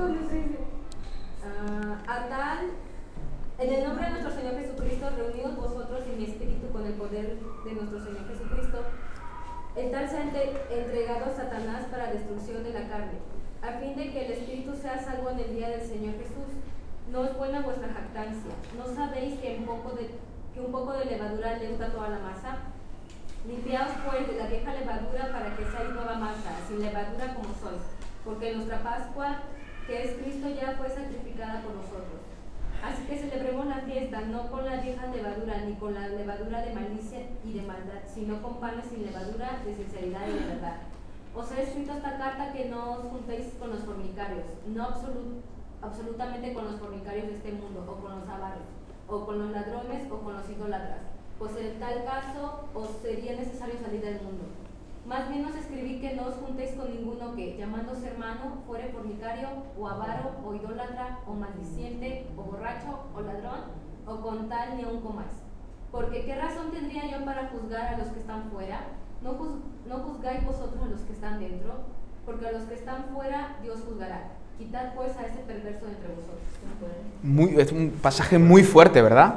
[1.43, 2.59] Ah, a tal,
[3.59, 7.37] en el nombre de nuestro Señor Jesucristo, reunidos vosotros y mi espíritu con el poder
[7.65, 8.77] de nuestro Señor Jesucristo,
[9.75, 13.19] el tal sea entre- entregado a Satanás para destrucción de la carne,
[13.61, 16.51] a fin de que el espíritu sea salvo en el día del Señor Jesús.
[17.11, 18.51] No es buena vuestra jactancia.
[18.77, 20.09] ¿No sabéis que un poco de,
[20.53, 22.57] que un poco levadura leuda toda la masa?
[23.47, 27.81] Limpiaos pues de la vieja levadura para que seáis nueva masa, sin levadura como sois,
[28.23, 29.39] porque nuestra Pascua,
[29.87, 32.20] que es Cristo, ya fue sacrificada por nosotros.
[32.83, 36.73] Así que celebremos la fiesta no con la vieja levadura, ni con la levadura de
[36.73, 40.77] malicia y de maldad, sino con panes sin levadura de sinceridad y de verdad.
[41.35, 45.41] Os he escrito esta carta que no os juntéis con los fornicarios, no absolu-
[45.81, 48.65] absolutamente con los fornicarios de este mundo, o con los avaros,
[49.07, 51.01] o con los ladrones, o con los idólatras,
[51.37, 54.43] pues en tal caso os sería necesario salir del mundo.
[55.05, 59.49] Más bien os escribí que no os juntéis con ninguno que, llamándose hermano, fuere fornicario,
[59.77, 63.61] o avaro, o idólatra, o maldiciente, o borracho, o ladrón,
[64.05, 65.31] o con tal ni aun comáis.
[65.91, 68.81] Porque qué razón tendría yo para juzgar a los que están fuera?
[69.21, 71.73] ¿No, juz- no juzgáis vosotros a los que están dentro?
[72.25, 74.29] Porque a los que están fuera Dios juzgará.
[74.57, 76.39] Quitad pues a ese perverso de entre vosotros.
[77.23, 79.35] Muy, es un pasaje muy fuerte, ¿verdad?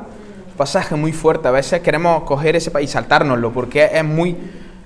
[0.51, 1.49] Un pasaje muy fuerte.
[1.49, 4.37] A veces queremos coger ese y saltárnoslo porque es muy,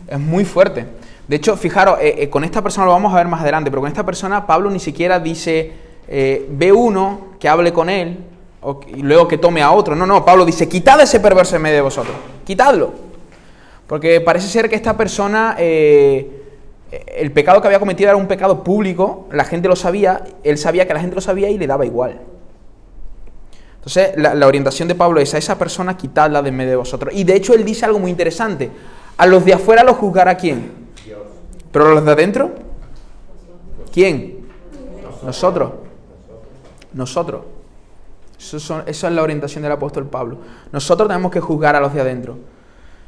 [0.09, 0.87] es muy fuerte.
[1.29, 3.83] De hecho, fijaros, eh, eh, con esta persona lo vamos a ver más adelante, pero
[3.83, 5.73] con esta persona Pablo ni siquiera dice,
[6.09, 8.18] eh, ve uno que hable con él
[8.88, 9.94] y luego que tome a otro.
[9.94, 12.16] No, no, Pablo dice, quitad ese perverso en medio de vosotros.
[12.44, 12.92] Quitadlo.
[13.87, 19.29] Porque parece ser que esta persona, el pecado que había cometido era un pecado público,
[19.31, 22.21] la gente lo sabía, él sabía que la gente lo sabía y le daba igual.
[23.77, 26.77] Entonces, la, la orientación de Pablo es a esa persona quitadla de en medio de
[26.77, 27.14] vosotros.
[27.14, 28.71] Y de hecho, él dice algo muy interesante.
[29.18, 30.70] A los de afuera los juzgará quién?
[31.72, 32.52] Pero a los de adentro,
[33.92, 34.38] ¿quién?
[35.24, 35.72] Nosotros.
[36.92, 37.42] Nosotros.
[38.38, 40.38] Eso es la orientación del apóstol Pablo.
[40.70, 42.38] Nosotros tenemos que juzgar a los de adentro.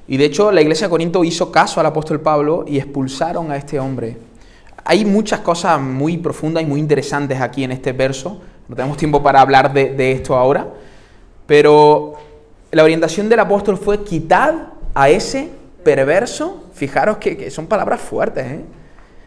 [0.08, 3.56] Y de hecho, la iglesia de Corinto hizo caso al apóstol Pablo y expulsaron a
[3.56, 4.18] este hombre.
[4.84, 8.40] Hay muchas cosas muy profundas y muy interesantes aquí en este verso.
[8.68, 10.66] No tenemos tiempo para hablar de, de esto ahora.
[11.46, 12.14] Pero
[12.72, 16.64] la orientación del apóstol fue quitar a ese perverso.
[16.74, 18.64] Fijaros que, que son palabras fuertes, ¿eh?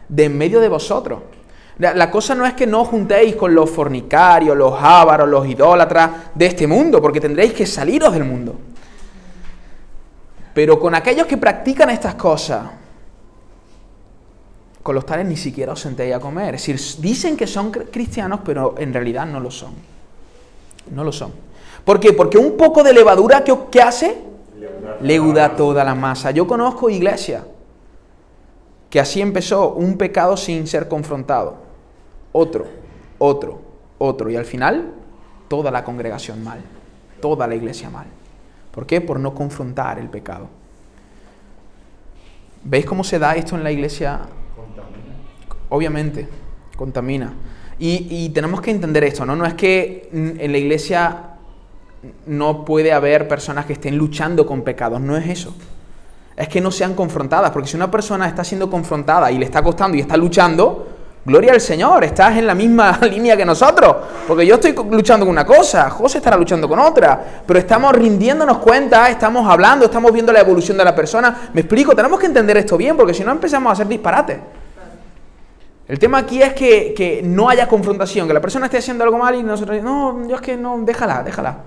[0.08, 1.20] De en medio de vosotros.
[1.78, 6.10] La, cosa no es que no os juntéis con los fornicarios, los ávaros, los idólatras
[6.32, 8.54] de este mundo, porque tendréis que saliros del mundo.
[10.54, 12.62] Pero con aquellos que practican estas cosas,
[14.84, 16.54] con los tales ni siquiera os sentéis a comer.
[16.54, 19.72] Es decir, dicen que son cr- cristianos, pero en realidad no lo son.
[20.92, 21.32] No lo son.
[21.84, 22.12] ¿Por qué?
[22.12, 24.16] Porque un poco de levadura, ¿qué, qué hace?
[25.00, 26.30] Leuda toda la masa.
[26.30, 27.44] Yo conozco iglesias
[28.90, 31.56] que así empezó un pecado sin ser confrontado.
[32.32, 32.66] Otro,
[33.18, 33.60] otro,
[33.98, 34.30] otro.
[34.30, 34.92] Y al final,
[35.48, 36.60] toda la congregación mal.
[37.20, 38.06] Toda la iglesia mal.
[38.70, 39.00] ¿Por qué?
[39.00, 40.48] Por no confrontar el pecado.
[42.62, 44.20] ¿Veis cómo se da esto en la iglesia?
[45.68, 46.28] Obviamente,
[46.76, 47.34] contamina.
[47.78, 49.34] Y, y tenemos que entender esto, ¿no?
[49.34, 51.33] No es que en la iglesia
[52.26, 55.54] no puede haber personas que estén luchando con pecados, no es eso.
[56.36, 59.62] Es que no sean confrontadas, porque si una persona está siendo confrontada y le está
[59.62, 60.86] costando y está luchando,
[61.24, 65.32] gloria al Señor, estás en la misma línea que nosotros, porque yo estoy luchando con
[65.32, 70.32] una cosa, José estará luchando con otra, pero estamos rindiéndonos cuenta, estamos hablando, estamos viendo
[70.32, 71.50] la evolución de la persona.
[71.52, 74.38] Me explico, tenemos que entender esto bien, porque si no empezamos a hacer disparates.
[75.86, 79.18] El tema aquí es que, que no haya confrontación, que la persona esté haciendo algo
[79.18, 81.58] mal y nosotros, no, yo es que no, déjala, déjala.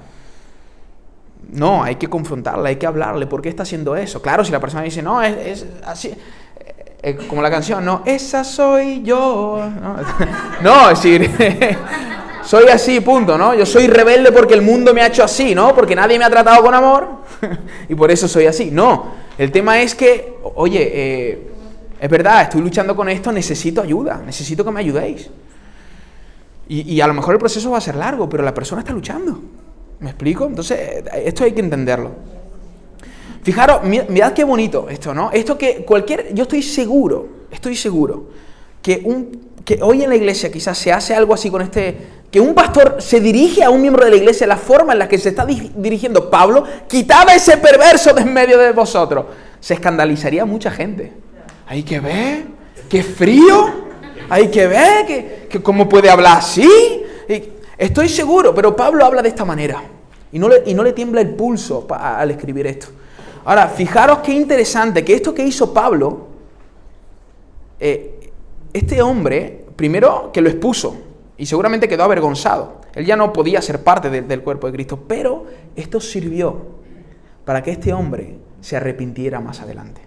[1.51, 4.21] No, hay que confrontarla, hay que hablarle, ¿por qué está haciendo eso?
[4.21, 6.17] Claro, si la persona dice, no, es, así, eh,
[7.01, 9.61] eh, como la canción, no, esa soy yo.
[10.61, 11.31] No, es decir,
[12.43, 13.55] soy así, punto, ¿no?
[13.55, 15.73] Yo soy rebelde porque el mundo me ha hecho así, ¿no?
[15.73, 17.07] Porque nadie me ha tratado con amor
[17.89, 18.69] y por eso soy así.
[18.69, 19.05] No,
[19.37, 21.47] el tema es que, oye, eh,
[21.99, 25.29] es verdad, estoy luchando con esto, necesito ayuda, necesito que me ayudéis.
[26.69, 29.39] Y a lo mejor el proceso va a ser largo, pero la persona está luchando.
[29.99, 30.45] ¿Me explico?
[30.45, 32.11] Entonces, esto hay que entenderlo.
[33.43, 35.31] Fijaros, mirad qué bonito esto, ¿no?
[35.31, 38.27] Esto que cualquier, yo estoy seguro, estoy seguro
[38.81, 41.97] que, un, que hoy en la iglesia quizás se hace algo así con este,
[42.29, 45.07] que un pastor se dirige a un miembro de la iglesia, la forma en la
[45.07, 49.25] que se está dirigiendo Pablo, quitaba ese perverso de en medio de vosotros.
[49.59, 51.13] Se escandalizaría mucha gente.
[51.67, 52.45] Hay que ver,
[52.89, 53.87] qué frío,
[54.29, 56.69] hay que ver, que, cómo puede hablar así.
[57.77, 59.81] Estoy seguro, pero Pablo habla de esta manera.
[60.31, 62.87] Y no le, y no le tiembla el pulso al escribir esto.
[63.45, 66.27] Ahora, fijaros qué interesante que esto que hizo Pablo,
[67.79, 68.31] eh,
[68.73, 70.97] este hombre, primero que lo expuso
[71.37, 72.81] y seguramente quedó avergonzado.
[72.93, 76.77] Él ya no podía ser parte del cuerpo de Cristo, pero esto sirvió
[77.45, 80.01] para que este hombre se arrepintiera más adelante.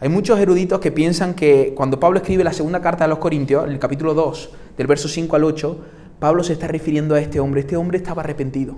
[0.00, 3.64] Hay muchos eruditos que piensan que cuando Pablo escribe la segunda carta a los Corintios,
[3.64, 5.78] en el capítulo 2, del verso 5 al 8,
[6.18, 7.60] Pablo se está refiriendo a este hombre.
[7.60, 8.74] Este hombre estaba arrepentido.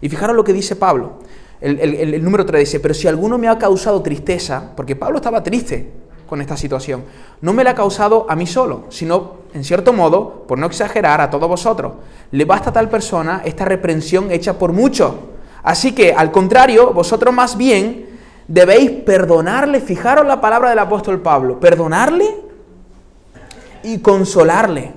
[0.00, 1.20] Y fijaros lo que dice Pablo.
[1.60, 5.92] El, número 3 dice, pero si alguno me ha causado tristeza, porque Pablo estaba triste
[6.28, 7.04] con esta situación,
[7.40, 11.20] no me la ha causado a mí solo, sino, en cierto modo, por no exagerar,
[11.20, 11.92] a todos vosotros.
[12.32, 15.14] Le basta a tal persona esta reprensión hecha por muchos.
[15.62, 18.06] Así que, al contrario, vosotros más bien
[18.48, 22.26] debéis perdonarle, fijaros la palabra del apóstol Pablo, perdonarle
[23.84, 24.94] y consolarle,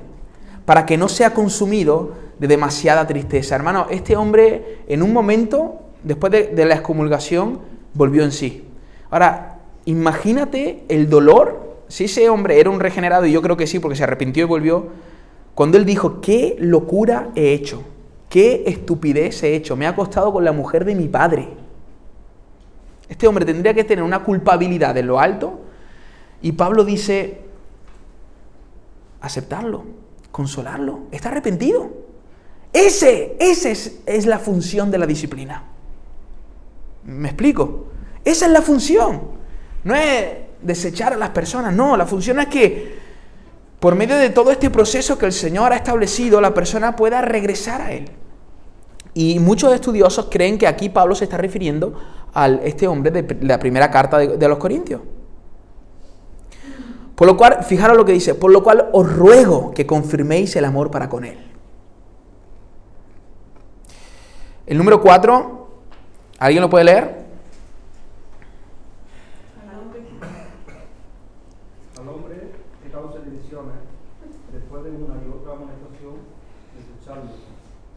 [0.65, 3.55] para que no sea consumido de demasiada tristeza.
[3.55, 7.59] Hermano, este hombre en un momento después de, la excomulgación,
[7.93, 8.63] volvió en sí.
[9.09, 13.79] Ahora, imagínate el dolor, si ese hombre era un regenerado, y yo creo que sí,
[13.79, 14.87] porque se arrepintió y volvió,
[15.55, 17.81] cuando él dijo, qué locura he hecho,
[18.29, 21.49] qué estupidez he hecho, me ha costado con la mujer de mi padre.
[23.09, 25.59] Este hombre tendría que tener una culpabilidad en lo alto,
[26.41, 27.41] y Pablo dice,
[29.21, 29.85] aceptarlo,
[30.35, 31.89] consolarlo, está arrepentido.
[32.73, 35.63] Ese, esa es, es la función de la disciplina.
[37.05, 37.85] ¿Me explico?
[38.25, 39.21] Esa es la función.
[39.85, 40.25] No es
[40.61, 42.99] desechar a las personas, no, la función es que
[43.79, 47.79] por medio de todo este proceso que el Señor ha establecido, la persona pueda regresar
[47.79, 48.09] a Él.
[49.13, 51.97] Y muchos estudiosos creen que aquí Pablo se está refiriendo
[52.33, 54.99] a este hombre de la primera carta de, de los Corintios.
[57.15, 60.65] Por lo cual, fijaros lo que dice, por lo cual os ruego que confirméis el
[60.65, 61.39] amor para con Él.
[64.65, 65.65] El número 4
[66.37, 67.25] ¿Alguien lo puede leer?
[71.97, 72.51] Al hombre
[72.83, 73.75] que causa divisiones,
[74.51, 76.15] después de una y otra amonestación,
[76.77, 77.31] escucharlo,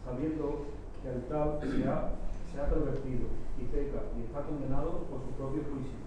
[0.05, 0.67] sabiendo
[1.03, 2.11] que el tal se ha,
[2.53, 3.27] se ha pervertido
[3.59, 5.99] y peca y está condenado por su propio juicio.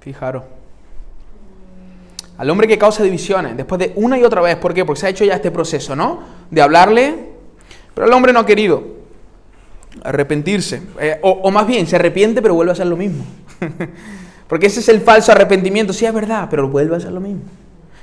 [0.00, 0.44] Fijaros.
[2.36, 4.84] Al hombre que causa divisiones, después de una y otra vez, ¿por qué?
[4.84, 6.20] Porque se ha hecho ya este proceso, ¿no?
[6.50, 7.30] De hablarle,
[7.94, 8.82] pero el hombre no ha querido
[10.02, 10.82] arrepentirse.
[11.00, 13.24] Eh, o, más bien, se arrepiente pero vuelve a hacer lo mismo.
[14.48, 15.92] Porque ese es el falso arrepentimiento.
[15.92, 17.42] Sí, es verdad, pero vuelve a hacer lo mismo.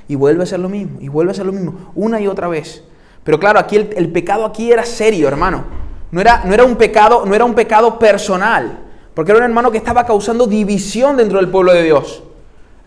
[0.08, 0.98] Y vuelve a hacer lo mismo.
[1.00, 1.92] Y vuelve a hacer lo mismo.
[1.94, 2.82] Una y otra vez.
[3.22, 5.64] Pero claro, aquí el, pecado aquí era serio, hermano.
[6.10, 8.80] No era, no era, un pecado, no era un pecado personal.
[9.14, 12.22] Porque era un hermano que estaba causando división dentro del pueblo de Dios.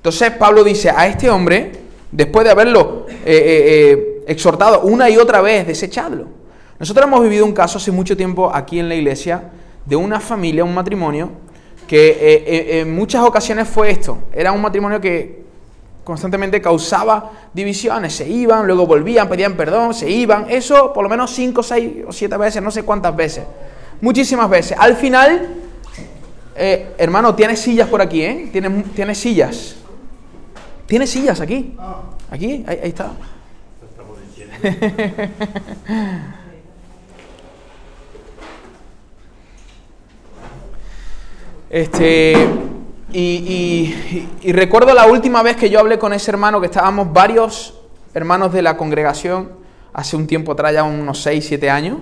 [0.06, 1.72] Entonces Pablo dice a este hombre,
[2.12, 6.28] después de haberlo eh, eh, exhortado una y otra vez, desechadlo.
[6.78, 9.50] Nosotros hemos vivido un caso hace mucho tiempo aquí en la iglesia
[9.84, 11.32] de una familia, un matrimonio,
[11.88, 14.20] que eh, eh, en muchas ocasiones fue esto.
[14.32, 15.44] Era un matrimonio que
[16.04, 21.32] constantemente causaba divisiones, se iban, luego volvían, pedían perdón, se iban, eso por lo menos
[21.32, 23.44] cinco, seis o siete veces, no sé cuántas veces,
[24.02, 24.78] muchísimas veces.
[24.80, 25.48] Al final,
[26.56, 28.50] eh, hermano, tienes sillas por aquí, ¿eh?
[28.52, 29.78] Tienes, tienes sillas.
[30.88, 31.76] Tienes sillas aquí.
[32.30, 33.12] Aquí, ahí, ahí está.
[41.67, 42.34] Este,
[43.12, 43.93] y,
[44.54, 47.74] recuerdo la última vez que yo hablé con ese hermano, que estábamos varios
[48.13, 49.52] hermanos de la congregación,
[49.91, 51.98] hace un tiempo atrás, ya unos 6, 7 años,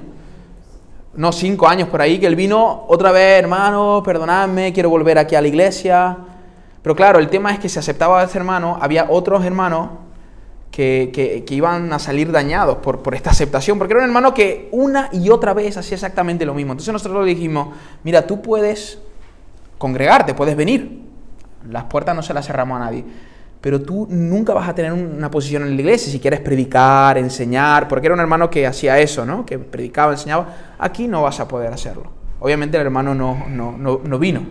[1.16, 5.36] no 5 años por ahí, que él vino otra vez, hermano, perdonadme, quiero volver aquí
[5.36, 6.18] a la iglesia.
[6.84, 9.90] Pero claro, el tema es que si aceptaba a ese hermano, había otros hermanos
[10.70, 15.10] que, iban a salir dañados por, por, esta aceptación, porque era un hermano que una
[15.12, 16.74] y otra vez hacía exactamente lo mismo.
[16.74, 17.70] Entonces nosotros le dijimos,
[18.04, 19.00] mira, tú puedes
[19.78, 21.02] congregarte, puedes venir.
[21.70, 23.04] Las puertas no se las cerramos a nadie.
[23.64, 27.88] Pero tú nunca vas a tener una posición en la iglesia si quieres predicar, enseñar,
[27.88, 29.46] porque era un hermano que hacía eso, ¿no?
[29.46, 30.76] Que predicaba, enseñaba.
[30.78, 32.12] Aquí no vas a poder hacerlo.
[32.42, 34.42] Obviamente el hermano no, no, no, vino.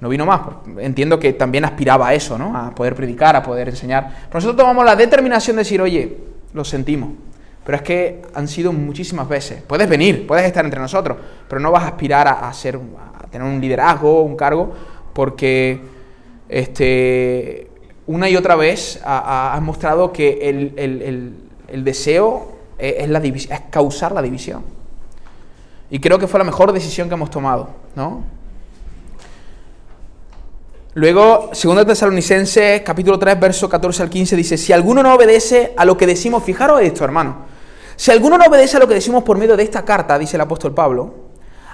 [0.00, 0.40] No vino más.
[0.78, 2.56] Entiendo que también aspiraba a eso, ¿no?
[2.56, 4.08] A poder predicar, a poder enseñar.
[4.28, 6.18] Pero nosotros tomamos la determinación de decir, oye,
[6.52, 7.10] lo sentimos.
[7.64, 9.62] Pero es que han sido muchísimas veces.
[9.62, 11.16] Puedes venir, puedes estar entre nosotros,
[11.48, 12.78] pero no vas a aspirar a, a ser,
[13.30, 14.72] tener un liderazgo, un cargo,
[15.14, 15.80] porque
[16.48, 17.68] este,
[18.06, 21.34] una y otra vez ha, ha mostrado que el, el-
[21.68, 24.62] el- deseo es, es la es causar la división.
[25.90, 28.22] Y creo que fue la mejor decisión que hemos tomado, ¿no?
[30.96, 35.84] Luego, 2 Tesalonicenses, capítulo 3, verso 14 al 15, dice, si alguno no obedece a
[35.84, 37.46] lo que decimos, fijaros esto, hermano,
[37.96, 40.42] si alguno no obedece a lo que decimos por medio de esta carta, dice el
[40.42, 41.14] apóstol Pablo,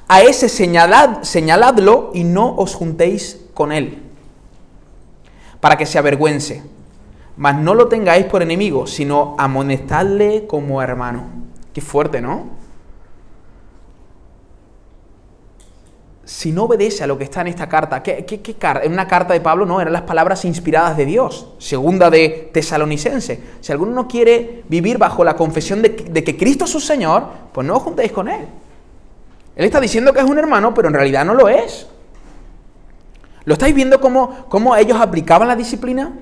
[0.08, 4.02] a ese señalad, señaladlo y no os juntéis con él,
[5.60, 6.62] para que se avergüence.
[7.36, 11.24] Mas no lo tengáis por enemigo, sino amonestadle como hermano.
[11.74, 12.59] Qué fuerte, ¿no?
[16.30, 18.56] Si no obedece a lo que está en esta carta, ¿qué, qué, qué?
[18.84, 23.40] En una carta de Pablo no, eran las palabras inspiradas de Dios, segunda de Tesalonicense.
[23.60, 27.24] Si alguno no quiere vivir bajo la confesión de, de que Cristo es su Señor,
[27.52, 28.46] pues no os juntéis con Él.
[29.56, 31.88] Él está diciendo que es un hermano, pero en realidad no lo es.
[33.44, 36.12] ¿Lo estáis viendo cómo, cómo ellos aplicaban la disciplina?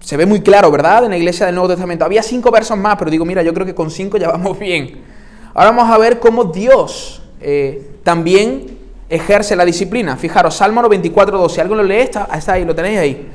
[0.00, 1.04] Se ve muy claro, ¿verdad?
[1.04, 2.04] En la iglesia del Nuevo Testamento.
[2.04, 5.04] Había cinco versos más, pero digo, mira, yo creo que con cinco ya vamos bien.
[5.54, 8.78] Ahora vamos a ver cómo Dios eh, también
[9.08, 10.16] ejerce la disciplina.
[10.16, 11.60] Fijaros, Salmo 94, 12.
[11.60, 11.96] ¿Alguien lo lee?
[11.96, 13.28] Está, está ahí, lo tenéis ahí.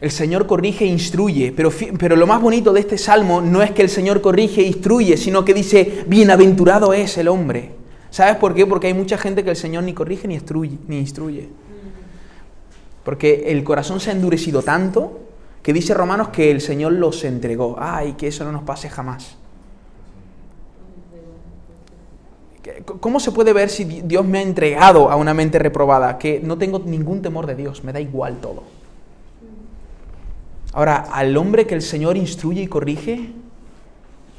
[0.00, 3.72] El Señor, corrige, e instruye, pero, pero lo más bonito de este salmo no es
[3.72, 7.72] que el Señor corrige e instruye, sino que dice, bienaventurado es el hombre.
[8.10, 8.64] ¿Sabes por qué?
[8.64, 10.78] Porque hay mucha gente que el Señor ni corrige ni instruye.
[10.86, 11.48] Ni instruye.
[13.08, 15.20] Porque el corazón se ha endurecido tanto
[15.62, 17.74] que dice Romanos que el Señor los entregó.
[17.78, 19.38] Ay, que eso no nos pase jamás.
[22.62, 26.18] ¿Qué- ¿Cómo se puede ver si Di- Dios me ha entregado a una mente reprobada?
[26.18, 28.64] Que no tengo ningún temor de Dios, me da igual todo.
[30.74, 33.30] Ahora, al hombre que el Señor instruye y corrige,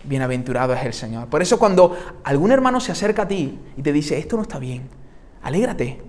[0.03, 1.25] bienaventurado es el Señor.
[1.27, 4.59] Por eso cuando algún hermano se acerca a ti y te dice, esto no está
[4.59, 4.83] bien,
[5.41, 6.07] alégrate,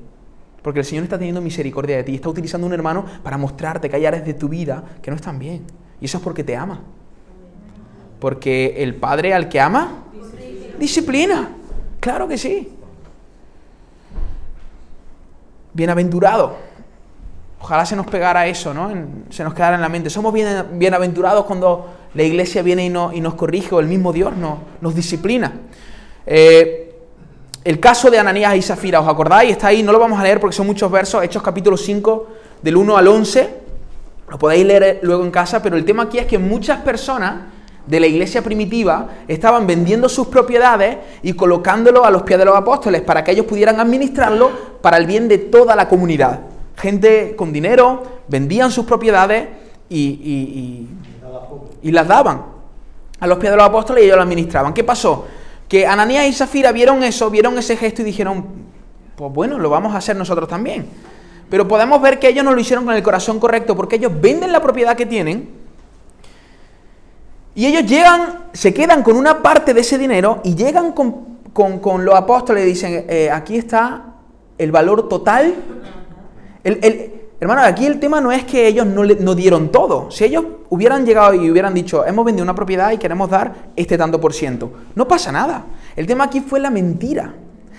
[0.63, 3.97] porque el Señor está teniendo misericordia de ti, está utilizando un hermano para mostrarte que
[3.97, 5.63] hay áreas de tu vida que no están bien.
[6.01, 6.81] Y eso es porque te ama.
[8.19, 10.05] Porque el Padre al que ama,
[10.79, 11.51] disciplina.
[12.01, 12.69] Claro que sí.
[15.73, 16.57] Bienaventurado.
[17.61, 18.91] Ojalá se nos pegara eso, ¿no?
[19.31, 20.11] Se nos quedara en la mente.
[20.11, 24.13] Somos bien- bienaventurados cuando la iglesia viene y, no- y nos corrige o el mismo
[24.13, 25.53] Dios no- nos disciplina.
[26.27, 26.90] Eh,
[27.65, 29.51] el caso de Ananías y Zafira, ¿os acordáis?
[29.53, 32.27] Está ahí, no lo vamos a leer porque son muchos versos, Hechos capítulo 5,
[32.63, 33.55] del 1 al 11.
[34.29, 37.35] Lo podéis leer luego en casa, pero el tema aquí es que muchas personas
[37.87, 42.57] de la iglesia primitiva estaban vendiendo sus propiedades y colocándolo a los pies de los
[42.57, 44.51] apóstoles para que ellos pudieran administrarlo
[44.81, 46.41] para el bien de toda la comunidad.
[46.77, 49.49] Gente con dinero vendían sus propiedades
[49.89, 50.89] y, y-
[51.83, 52.43] y- y las daban
[53.19, 54.73] a los pies de los apóstoles y ellos las administraban.
[54.73, 55.27] ¿Qué pasó?
[55.71, 58.45] Que Ananías y Zafira vieron eso, vieron ese gesto y dijeron,
[59.17, 60.87] pues bueno, lo vamos a hacer nosotros también.
[61.49, 64.53] Pero podemos ver que ellos no lo hicieron con el corazón correcto porque ellos venden
[64.53, 65.49] la propiedad que tienen
[67.55, 71.79] y ellos llegan, se quedan con una parte de ese dinero y llegan con, con-
[71.81, 74.15] con los apóstoles y dicen, eh, aquí está
[74.59, 75.55] el valor total.
[76.65, 80.11] El- hermano, aquí el tema no es que ellos no, le- no dieron todo.
[80.11, 83.97] Si ellos hubieran llegado y hubieran dicho, hemos vendido una propiedad y queremos dar este
[83.97, 85.65] tanto por ciento, no pasa nada.
[85.97, 87.35] El tema aquí fue la mentira.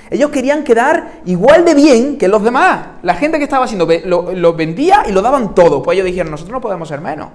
[0.09, 2.85] Ellos querían quedar igual de bien que los demás.
[3.01, 5.81] La gente que estaba haciendo lo, lo vendía y lo daban todo.
[5.81, 7.29] Pues ellos dijeron, nosotros no podemos ser menos.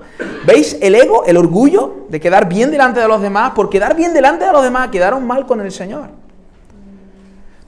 [0.45, 3.53] ¿Veis el ego, el orgullo de quedar bien delante de los demás?
[3.53, 6.09] Por quedar bien delante de los demás, quedaron mal con el Señor.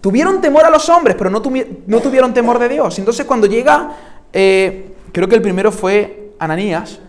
[0.02, 1.42] Tuvieron temor a los hombres, pero no,
[1.86, 2.98] no tuvieron temor de Dios.
[2.98, 3.90] Entonces cuando llega,
[4.32, 7.00] eh, creo que el primero fue Ananías.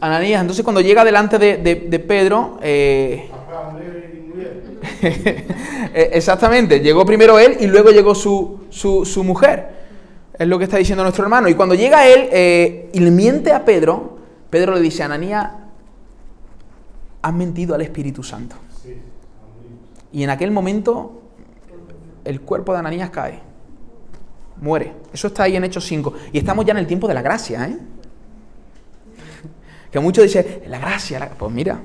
[0.00, 3.28] Ananías, entonces cuando llega delante de, de- de Pedro, eh,
[5.02, 9.76] eh, exactamente, llegó primero él y luego llegó su, su- su mujer.
[10.38, 11.48] Es lo que está diciendo nuestro hermano.
[11.48, 14.18] Y cuando llega él eh, y le miente a Pedro,
[14.50, 15.50] Pedro le dice, Ananías,
[17.22, 18.54] has mentido al Espíritu Santo.
[20.12, 21.22] Y en aquel momento
[22.24, 23.40] el cuerpo de Ananías cae.
[24.60, 24.92] Muere.
[25.12, 26.12] Eso está ahí en Hechos 5.
[26.32, 27.78] Y estamos ya en el tiempo de la gracia, ¿eh?
[29.90, 31.28] Que muchos dicen, la gracia, la-".
[31.30, 31.80] pues mira.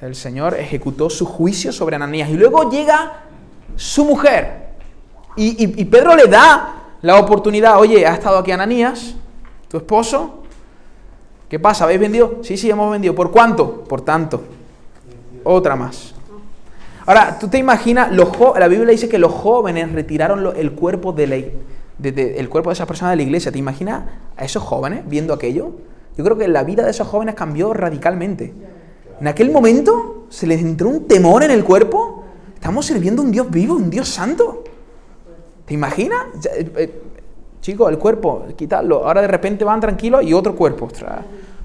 [0.00, 2.28] El Señor ejecutó su juicio sobre Ananías.
[2.28, 3.22] Y luego llega
[3.76, 4.70] su mujer.
[5.36, 9.14] Y, y- y Pedro le da la oportunidad, oye, ha estado aquí Ananías,
[9.68, 10.42] tu esposo.
[11.48, 11.84] ¿Qué pasa?
[11.84, 12.38] ¿Habéis vendido?
[12.42, 13.14] Sí, sí, hemos vendido.
[13.14, 13.84] ¿Por cuánto?
[13.84, 14.42] Por tanto.
[15.44, 16.14] Otra más.
[17.06, 21.36] Ahora, tú te imaginas, la Biblia dice que los jóvenes retiraron el cuerpo de, la,
[21.36, 23.50] de- de- el cuerpo de esa persona de la iglesia.
[23.50, 24.04] ¿Te imaginas
[24.36, 25.72] a esos jóvenes viendo aquello?
[26.16, 28.52] Yo creo que la vida de esos jóvenes cambió radicalmente.
[29.20, 32.24] En aquel momento se les entró un temor en el cuerpo.
[32.54, 34.62] Estamos sirviendo a un Dios vivo, un Dios santo.
[35.64, 36.26] ¿Te imaginas?
[36.56, 37.02] Eh, eh,
[37.60, 39.06] Chicos, el cuerpo, quitarlo.
[39.06, 40.86] Ahora de repente van tranquilos y otro cuerpo.
[40.86, 41.20] Ostras,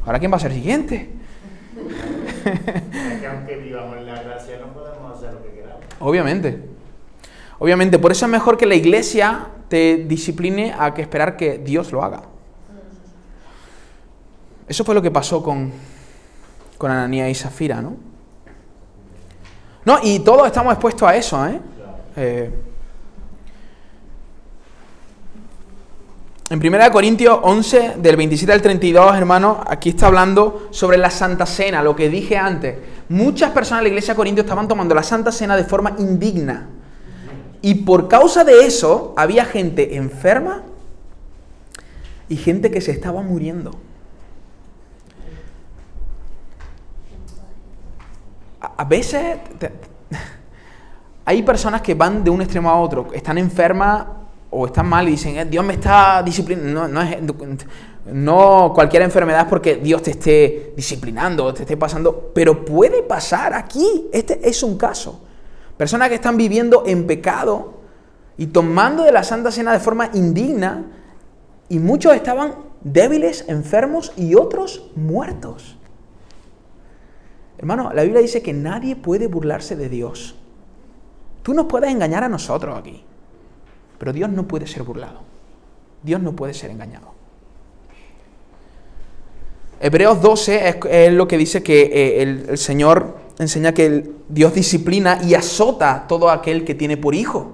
[0.05, 1.09] ¿ahora quién va a ser siguiente?
[2.45, 5.81] Es que aunque vivamos en la gracia no podemos hacer lo que queramos.
[5.99, 6.63] Obviamente.
[7.59, 11.91] Obviamente, por eso es mejor que la iglesia te discipline a que esperar que Dios
[11.91, 12.21] lo haga.
[14.67, 15.71] Eso fue lo que pasó con,
[16.77, 17.95] con Ananía y Zafira, ¿no?
[19.85, 21.61] No, y todos estamos expuestos a eso, ¿eh?
[22.17, 22.51] Eh,
[26.49, 31.45] en 1 Corintios 11, del 27 al 32, hermanos, aquí está hablando sobre la Santa
[31.45, 32.77] Cena, lo que dije antes.
[33.09, 36.69] Muchas personas en la iglesia de Corintios estaban tomando la Santa Cena de forma indigna.
[37.61, 40.63] Y por causa de eso, había gente enferma
[42.29, 43.71] y gente que se estaba muriendo.
[48.61, 49.37] A, veces
[51.25, 54.05] hay personas que van de un extremo a otro, están enfermas
[54.49, 56.87] o están mal y dicen, "Eh, Dios me está disciplinando.
[56.87, 57.57] No, no,
[58.11, 63.03] no cualquier enfermedad es porque Dios te esté disciplinando o te esté pasando, pero puede
[63.03, 64.09] pasar aquí.
[64.13, 65.21] Este es un caso.
[65.75, 67.73] Personas que están viviendo en pecado
[68.37, 70.85] y tomando de la Santa Cena de forma indigna
[71.69, 75.77] y muchos estaban débiles, enfermos y otros muertos.
[77.57, 80.35] Hermano, la Biblia dice que nadie puede burlarse de Dios.
[81.43, 83.03] Tú nos puedes engañar a nosotros aquí,
[83.97, 85.21] pero Dios no puede ser burlado.
[86.03, 87.07] Dios no puede ser engañado.
[89.79, 94.15] Hebreos 12 es, es lo que dice que eh, el, el Señor enseña que el-
[94.29, 97.53] Dios disciplina y azota a todo aquel que tiene por hijo.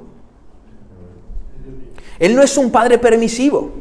[2.19, 3.71] Él no es un padre permisivo.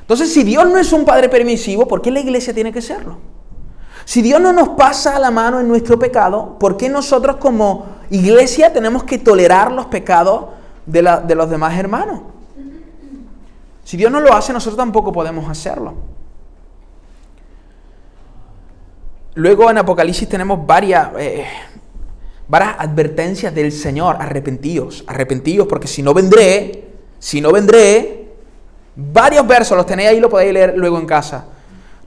[0.00, 3.18] Entonces, si Dios no es un padre permisivo, ¿por qué la iglesia tiene que serlo?
[4.04, 8.72] Si Dios no nos pasa la mano en nuestro pecado, ¿por qué nosotros como iglesia
[8.72, 10.46] tenemos que tolerar los pecados
[10.90, 12.20] de, la- de los demás hermanos?
[13.84, 15.94] Si Dios no lo hace, nosotros tampoco podemos hacerlo.
[19.34, 21.46] Luego en Apocalipsis tenemos varias, eh,
[22.48, 24.16] varias advertencias del Señor.
[24.20, 26.88] Arrepentíos, arrepentíos, porque si no vendré,
[27.18, 28.28] si no vendré,
[28.96, 31.46] varios versos los tenéis ahí, lo podéis leer luego en casa.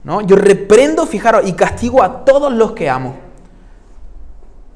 [0.04, 0.20] ¿no?
[0.20, 3.16] Yo reprendo, fijaros, y castigo a todos los que amo.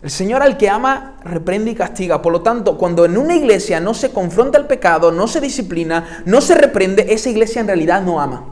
[0.01, 2.22] El Señor al que ama reprende y castiga.
[2.22, 6.22] Por lo tanto, cuando en una iglesia no se confronta el pecado, no se disciplina,
[6.24, 8.44] no se reprende, esa iglesia en realidad no ama.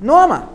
[0.00, 0.50] No ama.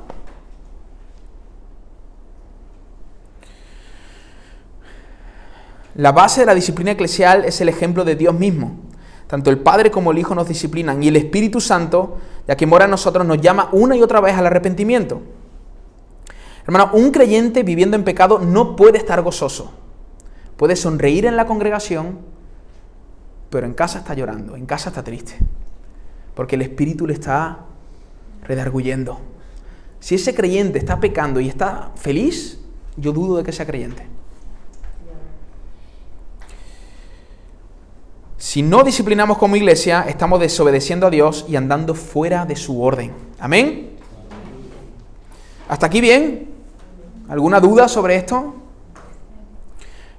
[5.96, 8.78] La base de la disciplina eclesial es el ejemplo de Dios mismo.
[9.26, 12.86] Tanto el Padre como el Hijo nos disciplinan y el Espíritu Santo, ya que mora
[12.86, 15.24] en nosotros, nos llama una y otra vez al arrepentimiento.
[16.68, 19.72] Hermano, un creyente viviendo en pecado no puede estar gozoso.
[20.58, 22.20] Puede sonreír en la congregación,
[23.50, 25.38] pero en casa está llorando, en casa está triste.
[26.36, 27.60] Porque el Espíritu le está
[28.44, 29.20] redarguyendo.
[30.02, 32.60] Si ese creyente está pecando y está feliz,
[32.98, 34.06] yo dudo de que sea creyente.
[38.38, 43.14] Si no disciplinamos como iglesia, estamos desobedeciendo a Dios y andando fuera de su orden.
[43.40, 43.92] Amén.
[45.70, 46.57] ¿Hasta aquí bien?
[47.30, 48.56] ¿Alguna duda sobre esto?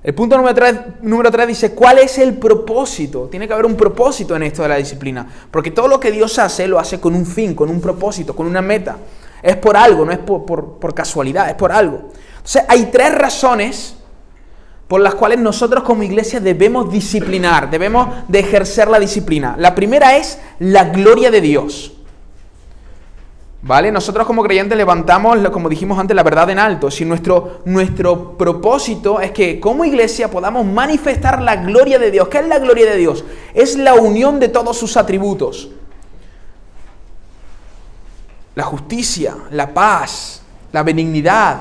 [0.02, 3.28] El punto número 3, número dice, ¿cuál es el propósito?
[3.30, 5.26] Tiene que haber un propósito en esto de la disciplina.
[5.50, 8.46] Porque todo lo que Dios hace, lo hace con un fin, con un propósito, con
[8.46, 8.96] una meta.
[9.42, 12.10] Es por algo, no es por, por- por casualidad, es por algo.
[12.36, 13.96] Entonces hay tres razones
[14.86, 19.54] por las cuales nosotros como iglesia debemos disciplinar, debemos de ejercer la disciplina.
[19.58, 21.97] La primera es la gloria de Dios.
[23.60, 23.90] ¿Vale?
[23.90, 26.92] Nosotros como creyentes levantamos, como dijimos antes, la verdad en alto.
[26.92, 32.28] Si nuestro, nuestro propósito es que como iglesia podamos manifestar la gloria de Dios.
[32.28, 33.24] ¿Qué es la gloria de Dios?
[33.54, 35.70] Es la unión de todos sus atributos.
[38.54, 40.42] La justicia, la paz,
[40.72, 41.58] la benignidad,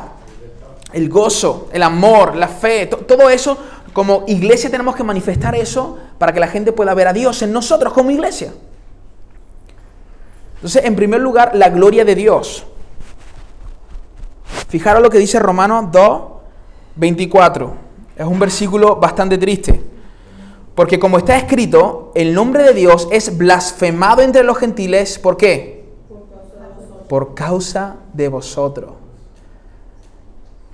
[0.93, 3.57] el gozo, el amor, la fe, to- todo eso,
[3.91, 7.51] como iglesia tenemos que manifestar eso para que la gente pueda ver a Dios en
[7.51, 8.53] nosotros como iglesia.
[10.57, 12.65] Entonces, en primer lugar, la gloria de Dios.
[14.69, 16.21] Fijaros lo que dice Romanos 2,
[16.95, 17.73] 24.
[18.17, 19.81] Es un versículo bastante triste.
[20.75, 25.19] Porque como está escrito, el nombre de Dios es blasfemado entre los gentiles.
[25.19, 25.85] ¿Por qué?
[27.07, 28.91] Por causa de vosotros.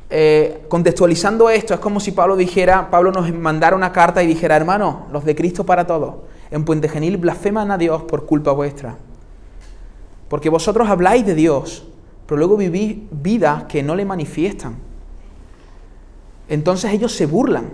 [0.10, 4.56] Eh, contextualizando esto, es como si Pablo dijera, Pablo nos mandara una carta y dijera,
[4.56, 6.16] hermano, los de Cristo para todos,
[6.52, 8.96] en Puente Genil blasfeman a Dios por culpa vuestra.
[10.34, 11.84] Porque vosotros habláis de Dios,
[12.26, 14.78] pero luego vivís vidas que no le manifiestan.
[16.50, 17.70] Entonces ellos se burlan.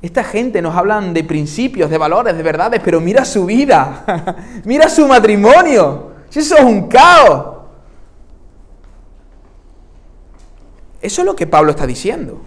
[0.00, 4.88] Esta gente nos hablan de principios, de valores, de verdades, pero mira su vida, mira
[4.88, 6.12] su matrimonio.
[6.32, 7.56] Eso es un caos.
[11.02, 12.40] Eso es lo que Pablo está diciendo.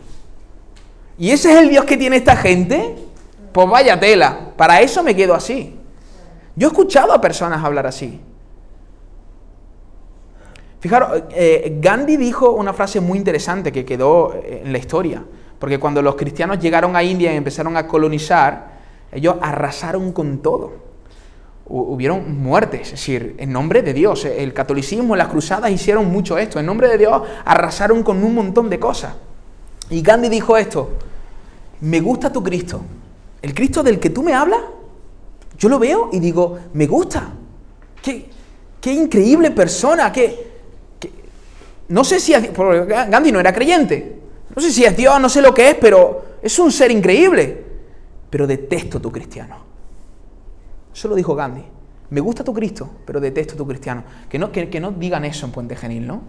[1.18, 2.96] ¿Y ese es el Dios que tiene esta gente?
[3.52, 5.78] Pues vaya tela, para eso me quedo así.
[6.56, 8.22] Yo he escuchado a personas hablar así.
[10.88, 15.22] Fijaros, eh, Gandhi dijo una frase muy interesante que quedó en la historia,
[15.60, 18.78] porque cuando los cristianos llegaron a India y empezaron a colonizar,
[19.12, 20.72] ellos arrasaron con todo.
[21.66, 24.24] Hubieron muertes, es decir, en nombre de Dios.
[24.24, 26.58] El catolicismo, las cruzadas hicieron mucho esto.
[26.58, 29.14] En nombre de Dios arrasaron con un montón de cosas.
[29.90, 30.92] Y Gandhi dijo esto,
[31.82, 32.80] me gusta tu Cristo.
[33.42, 34.62] El Cristo del que tú me hablas,
[35.58, 37.34] yo lo veo y digo, me gusta.
[38.02, 38.30] Qué,
[38.80, 40.48] qué increíble persona, qué,
[41.90, 44.20] no sé si es, Gandhi no era creyente.
[44.56, 47.66] No sé si es Dios, no sé lo que es, pero es un ser increíble.
[48.30, 49.56] Pero detesto tu cristiano.
[50.94, 51.64] Eso lo dijo Gandhi.
[52.10, 54.04] Me gusta tu Cristo, pero detesto tu cristiano.
[54.30, 56.22] Que no, que, no digan eso en Puente Genil, ¿no?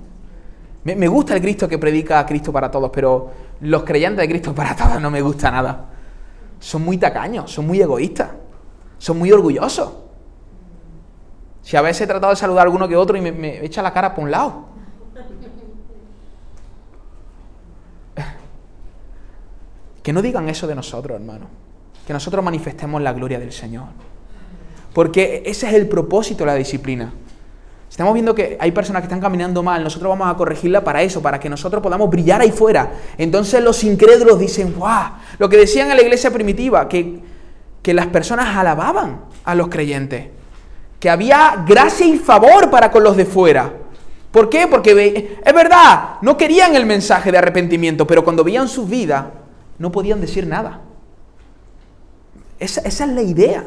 [0.84, 3.30] Me, gusta el Cristo que predica a Cristo para todos, pero
[3.60, 5.86] los creyentes de Cristo para todos no me gusta nada.
[6.60, 8.30] Son muy tacaños, son muy egoístas,
[8.96, 9.92] son muy orgullosos.
[11.62, 13.82] Si a veces he tratado de saludar a alguno que otro y me, me echa
[13.82, 14.77] la cara por un lado.
[20.08, 21.44] Que no digan eso de nosotros, hermano.
[22.06, 23.88] Que nosotros manifestemos la gloria del Señor.
[24.94, 27.12] Porque ese es el propósito de la disciplina.
[27.90, 31.20] Estamos viendo que hay personas que están caminando mal, nosotros vamos a corregirla para eso,
[31.20, 32.90] para que nosotros podamos brillar ahí fuera.
[33.18, 35.12] Entonces los incrédulos dicen, ¡guau!
[35.38, 37.20] Lo que decían en la iglesia primitiva, que,
[37.82, 40.28] que las personas alababan a los creyentes,
[40.98, 43.74] que había gracia y favor para con los de fuera.
[44.30, 44.68] ¿Por qué?
[44.68, 49.37] Porque es verdad, no querían el mensaje de arrepentimiento, pero cuando veían su vida,
[49.78, 50.80] no podían decir nada.
[52.58, 53.64] Esa, es la idea.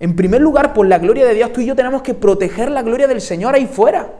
[0.00, 2.82] En primer lugar, por la gloria de Dios, tú y yo tenemos que proteger la
[2.82, 4.12] gloria del Señor ahí fuera.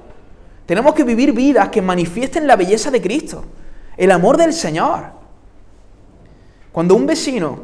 [0.67, 3.45] Tenemos que vivir vidas que manifiesten la belleza de Cristo,
[3.97, 5.05] el amor del Señor.
[6.73, 7.61] Cuando un vecino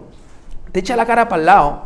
[0.71, 1.83] te echa la cara para el lado,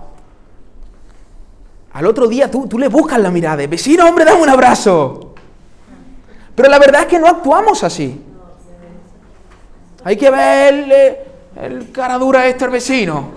[1.93, 5.35] al otro día tú, tú le buscas la mirada, vecino, hombre, dame un abrazo.
[6.55, 8.23] Pero la verdad es que no actuamos así.
[10.05, 11.27] Hay que ver
[11.57, 13.31] el, cara dura este vecino.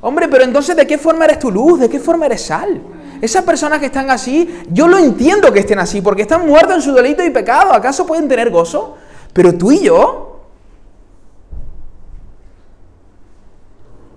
[0.00, 1.80] Hombre, pero entonces, ¿de qué forma eres tu luz?
[1.80, 2.80] ¿De qué forma eres sal?
[3.20, 6.82] Esas personas que están así, yo lo entiendo que estén así, porque están muertos en
[6.82, 7.72] su delito y pecado.
[7.72, 8.96] ¿Acaso pueden tener gozo?
[9.32, 10.40] Pero tú y yo.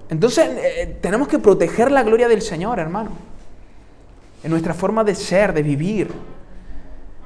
[0.10, 3.12] Entonces, eh, tenemos que proteger la gloria del Señor, hermano.
[4.44, 6.12] En nuestra forma de ser, de vivir.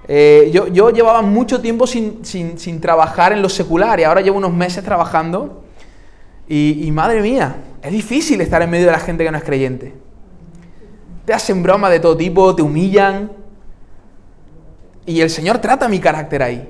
[0.08, 4.38] Eh, yo, yo, llevaba mucho tiempo sin, sin, trabajar en lo secular y ahora llevo
[4.38, 5.64] unos meses trabajando.
[6.48, 9.94] Y, madre mía, es difícil estar en medio de la gente que no es creyente.
[11.26, 13.32] Te hacen broma de todo tipo, te humillan.
[15.08, 16.70] Y el Señor trata mi carácter ahí.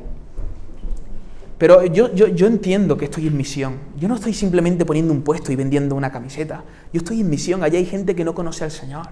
[1.57, 3.79] Pero yo, yo, yo, entiendo que estoy en misión.
[3.97, 6.63] Yo no estoy simplemente poniendo un puesto y vendiendo una camiseta.
[6.91, 7.63] Yo estoy en misión.
[7.63, 9.07] Allí hay gente que no conoce al Señor.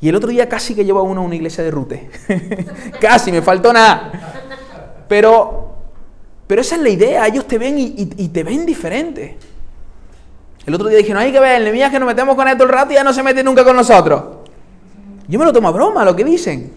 [0.00, 2.08] Y el otro día casi que llevo a uno a una iglesia de rute.
[3.00, 4.12] casi, me faltó nada.
[5.08, 5.72] Pero,
[6.46, 7.26] pero esa es la idea.
[7.26, 9.36] Ellos te ven y, te ven diferente.
[10.64, 12.68] El otro día dije, no hay que ver, el que nos metemos con todo el
[12.68, 14.22] rato y ya no se mete nunca con nosotros.
[15.26, 16.72] Yo me lo tomo a broma lo que dicen.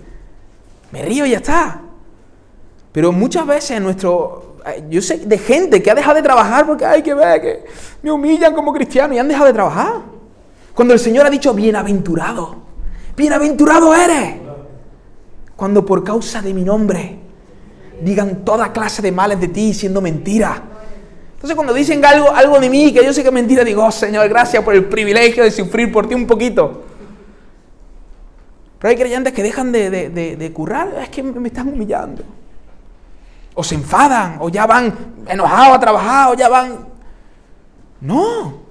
[0.92, 1.82] Me río y ya está.
[2.92, 4.58] Pero muchas veces nuestro...
[4.66, 7.66] Eh, yo sé de gente que ha dejado de trabajar porque hay que ver que
[8.02, 10.02] me humillan como cristiano y han dejado de trabajar.
[10.74, 12.71] Cuando el Señor ha dicho, bienaventurado
[13.22, 14.36] Bienaventurado eres.
[15.56, 17.20] Cuando por causa de mi nombre
[18.02, 20.62] digan toda clase de males de ti siendo mentira.
[21.36, 23.92] Entonces cuando dicen algo, algo de mí que yo sé que es mentira, digo, oh,
[23.92, 26.84] Señor, gracias por el privilegio de sufrir por ti un poquito.
[28.80, 32.24] Pero hay creyentes que dejan de, de currar, es que me están humillando.
[33.54, 34.96] O se enfadan, o ya van
[35.28, 36.88] enojados a trabajar, o ya van...
[38.00, 38.62] No,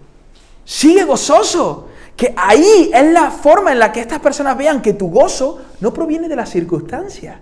[0.64, 1.89] sigue gozoso.
[2.20, 5.94] Que ahí es la forma en la que estas personas vean que tu gozo no
[5.94, 7.36] proviene de las circunstancias.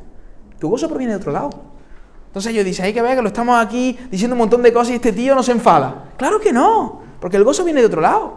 [0.60, 1.50] Tu gozo proviene de otro lado.
[2.28, 4.92] Entonces ellos dicen, hay que ver que lo estamos aquí diciendo un montón de cosas
[4.92, 6.12] y este tío no se enfada.
[6.16, 8.34] Claro que no, porque el gozo viene de otro lado.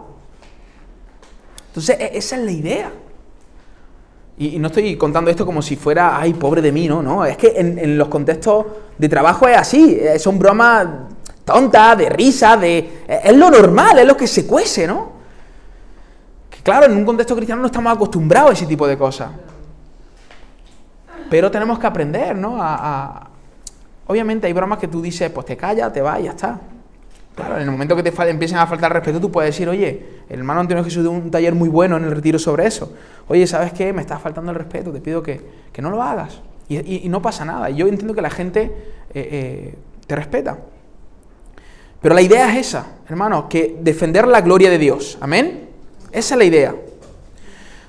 [1.68, 2.92] Entonces e-, esa es la idea.
[4.36, 7.24] Y, no estoy contando esto como si fuera, ay, pobre de mí, no, no.
[7.24, 8.66] Es que en, en los contextos
[8.98, 9.96] de trabajo es así.
[9.96, 10.88] Eh, son bromas
[11.44, 12.78] tontas, de risa, de...
[13.06, 15.21] Eh, es lo normal, es lo que se cuece, ¿no?
[16.62, 19.30] Claro, en un contexto cristiano no estamos acostumbrados a ese tipo de cosas.
[21.28, 22.56] Pero tenemos que aprender, ¿no?
[22.60, 23.28] A,
[24.06, 26.60] Obviamente hay bromas que tú dices, pues te callas, te vas y ya está.
[27.34, 30.40] Claro, en el momento que te empiecen a faltar respeto, tú puedes decir, oye, el
[30.40, 32.92] hermano Antonio Jesús dio un taller muy bueno en el retiro sobre eso.
[33.28, 33.92] Oye, ¿sabes qué?
[33.92, 35.40] Me está faltando el respeto, te pido que,
[35.72, 36.42] que no lo hagas.
[36.68, 37.70] Y no pasa nada.
[37.70, 39.74] Y Yo entiendo que la gente eh, eh,
[40.06, 40.58] te respeta.
[42.00, 45.16] Pero la idea es esa, hermano, que defender la gloria de Dios.
[45.20, 45.71] Amén.
[46.12, 46.74] Esa es la idea.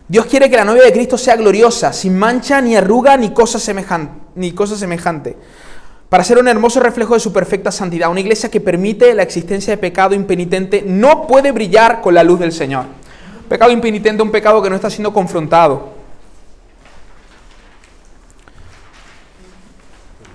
[0.07, 3.59] Dios quiere que la novia de Cristo sea gloriosa, sin mancha, ni arruga, ni cosa
[3.59, 4.21] semejante.
[4.35, 5.37] Ni cosa semejante
[6.13, 8.11] para ser un hermoso reflejo de su perfecta santidad.
[8.11, 12.39] Una iglesia que permite la existencia de pecado impenitente no puede brillar con la luz
[12.39, 12.85] del Señor.
[13.49, 15.89] Pecado impenitente, un pecado que no está siendo confrontado.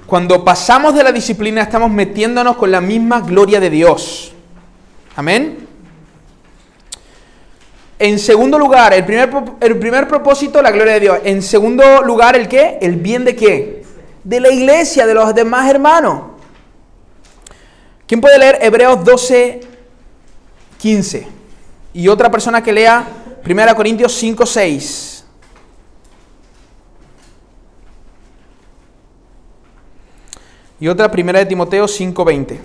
[0.08, 4.32] Cuando pasamos de la disciplina estamos metiéndonos con la misma gloria de Dios.
[5.14, 5.67] Amén.
[7.98, 11.18] En segundo lugar, el primer, propósito, la gloria de Dios.
[11.24, 12.78] En segundo lugar, ¿el qué?
[12.80, 13.84] El bien de qué?
[14.22, 16.22] De la iglesia, de los demás hermanos.
[18.06, 19.60] ¿Quién puede leer Hebreos 12,
[20.78, 21.26] 15?
[21.92, 23.04] Y otra persona que lea
[23.44, 25.24] 1 Corintios 5, 6.
[30.80, 32.60] Y otra 1 de Timoteo 5, 20.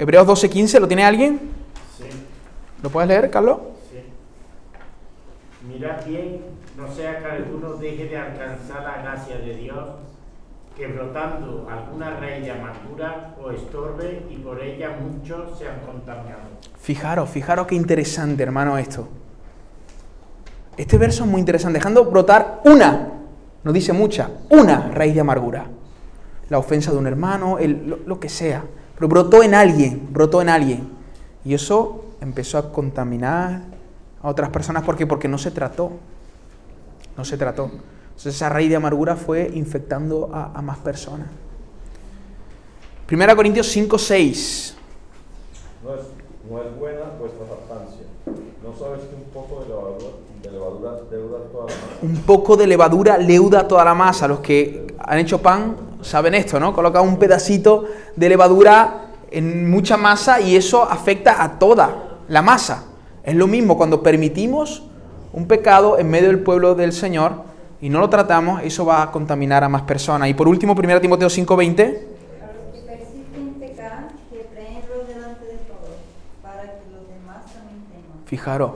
[0.00, 1.61] Hebreos 12, 15, ¿lo tiene alguien?
[2.82, 3.58] ¿Lo puedes leer, Carlos?
[3.90, 3.98] sí.
[5.68, 6.40] Mirad bien,
[6.76, 9.88] no sea que alguno deje de alcanzar la gracia de Dios,
[10.76, 16.42] que brotando alguna raíz de amargura o estorbe y por ella muchos sean contaminados.
[16.80, 19.06] Fijaros, fijaros qué interesante, hermano, esto.
[20.76, 23.10] Este verso es muy interesante, dejando brotar una,
[23.62, 25.66] no dice mucha, una raíz de amargura.
[26.48, 28.64] La ofensa de un hermano, el- lo, lo que sea.
[28.96, 30.88] Pero brotó en alguien, brotó en alguien.
[31.44, 33.62] Y eso empezó a contaminar
[34.22, 34.84] a otras personas.
[34.84, 35.06] ¿Por qué?
[35.06, 35.90] Porque no se trató.
[37.16, 37.64] No se trató.
[37.64, 41.26] Entonces esa raíz de amargura fue infectando a, a más personas.
[43.06, 44.76] Primera Corintios 5, 6.
[45.82, 46.00] No es,
[46.48, 48.06] no es buena vuestra jactancia.
[48.62, 50.12] ¿No sabes que un poco de levadura,
[50.42, 51.98] de levadura deuda toda la masa?
[52.02, 54.28] un poco de levadura leuda toda la masa.
[54.28, 56.72] Los que han hecho pan saben esto, ¿no?
[56.72, 62.86] Coloca un pedacito de levadura en mucha masa y eso afecta a toda la masa.
[63.22, 64.82] Es lo mismo cuando permitimos
[65.34, 67.42] un pecado en medio del pueblo del Señor
[67.78, 70.30] y no lo tratamos, eso va a contaminar a más personas.
[70.30, 75.58] Y por último, 1 Timoteo 5:20, A los que persisten en pecar, repréndenlos delante de
[75.68, 75.90] todos,
[76.42, 78.24] para que los demás también teman.
[78.24, 78.72] fijaros,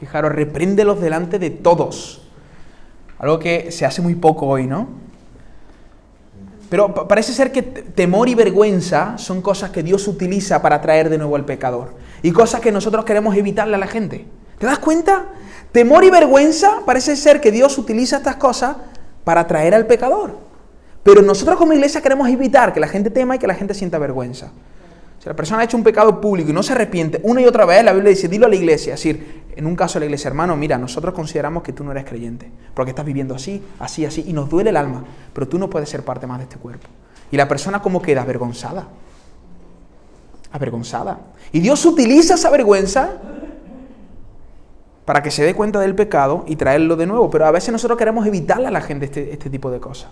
[0.00, 2.22] fijaros, repréndelos delante de todos.
[3.18, 4.88] Algo que se hace muy poco hoy, ¿no?
[6.74, 11.08] Pero pa- parece ser que temor y vergüenza son cosas que Dios utiliza para atraer
[11.08, 11.94] de nuevo al pecador.
[12.20, 14.26] Y cosas que nosotros queremos evitarle a la gente.
[14.58, 15.26] ¿Te das cuenta?
[15.70, 18.74] Temor y vergüenza parece ser que Dios utiliza estas cosas
[19.22, 20.36] para atraer al pecador.
[21.04, 23.98] Pero nosotros como iglesia queremos evitar que la gente tema y que la gente sienta
[23.98, 24.50] vergüenza.
[25.24, 27.64] Si la persona ha hecho un pecado público y no se arrepiente una y otra
[27.64, 28.92] vez, la Biblia dice, dilo a la iglesia.
[28.92, 31.92] Es decir, en un caso de la iglesia, hermano, mira, nosotros consideramos que tú no
[31.92, 35.02] eres creyente, porque estás viviendo así, así, así, y nos duele el alma,
[35.32, 36.88] pero tú no puedes ser parte más de este cuerpo.
[37.30, 38.86] Y la persona como queda avergonzada.
[40.52, 41.20] Avergonzada.
[41.52, 43.12] Y Dios utiliza esa vergüenza
[45.06, 47.30] para que se dé cuenta del pecado y traerlo de nuevo.
[47.30, 50.10] Pero a veces nosotros queremos evitarle a la gente este, este tipo de cosas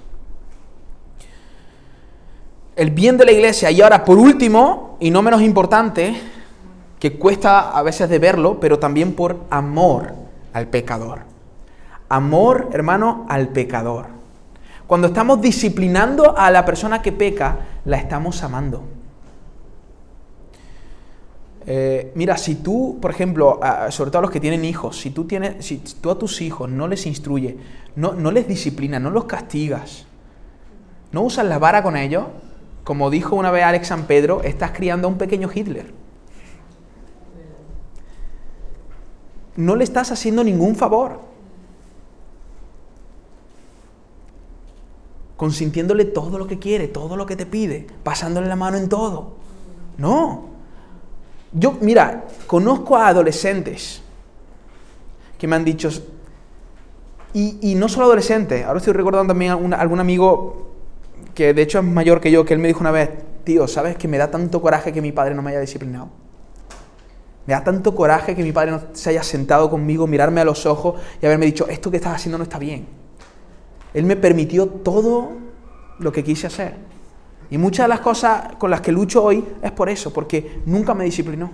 [2.77, 3.71] el bien de la iglesia.
[3.71, 6.15] Y ahora, por último, y no menos importante,
[6.99, 10.15] que cuesta a veces de verlo, pero también por amor
[10.53, 11.21] al pecador.
[12.09, 14.07] Amor, hermano, al pecador.
[14.87, 18.83] Cuando estamos disciplinando a la persona que peca, la estamos amando.
[21.67, 23.61] Eh, mira, si tú, por ejemplo,
[23.91, 26.69] sobre todo a los que tienen hijos, si tú, tienes, si tú a tus hijos
[26.69, 27.55] no les instruyes,
[27.95, 30.07] no, no les disciplinas, no los castigas,
[31.13, 32.27] no usas la vara con ellos,
[32.85, 35.93] como dijo una vez Alex San Pedro, estás criando a un pequeño Hitler.
[39.57, 41.21] No le estás haciendo ningún favor.
[45.37, 49.35] Consintiéndole todo lo que quiere, todo lo que te pide, pasándole la mano en todo.
[49.99, 50.49] No.
[51.53, 54.01] Yo, mira, conozco a adolescentes
[55.39, 55.91] que me han dicho,
[57.35, 60.72] y, y no solo adolescentes, ahora estoy recordando también a algún amigo
[61.35, 63.11] que de hecho es mayor que yo, que él me dijo una vez,
[63.45, 66.09] tío, ¿sabes que me da tanto coraje que mi padre no me haya disciplinado?
[67.47, 70.65] Me da tanto coraje que mi padre no se haya sentado conmigo, mirarme a los
[70.67, 72.87] ojos y haberme dicho, esto que estás haciendo no está bien.
[73.95, 75.33] Él me permitió todo
[75.99, 76.77] lo que quise hacer.
[77.51, 80.95] Y muchas de las cosas con las que lucho hoy es por eso, porque nunca
[80.95, 81.51] me disciplinó,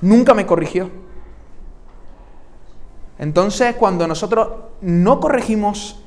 [0.00, 0.90] nunca me corrigió.
[3.18, 4.48] Entonces, cuando nosotros
[4.80, 6.02] no corregimos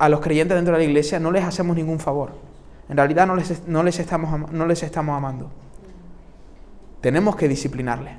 [0.00, 2.32] a los creyentes dentro de la iglesia, no les hacemos ningún favor.
[2.88, 5.50] En realidad no les, no les, estamos, no les estamos amando.
[7.02, 8.14] Tenemos que disciplinarles.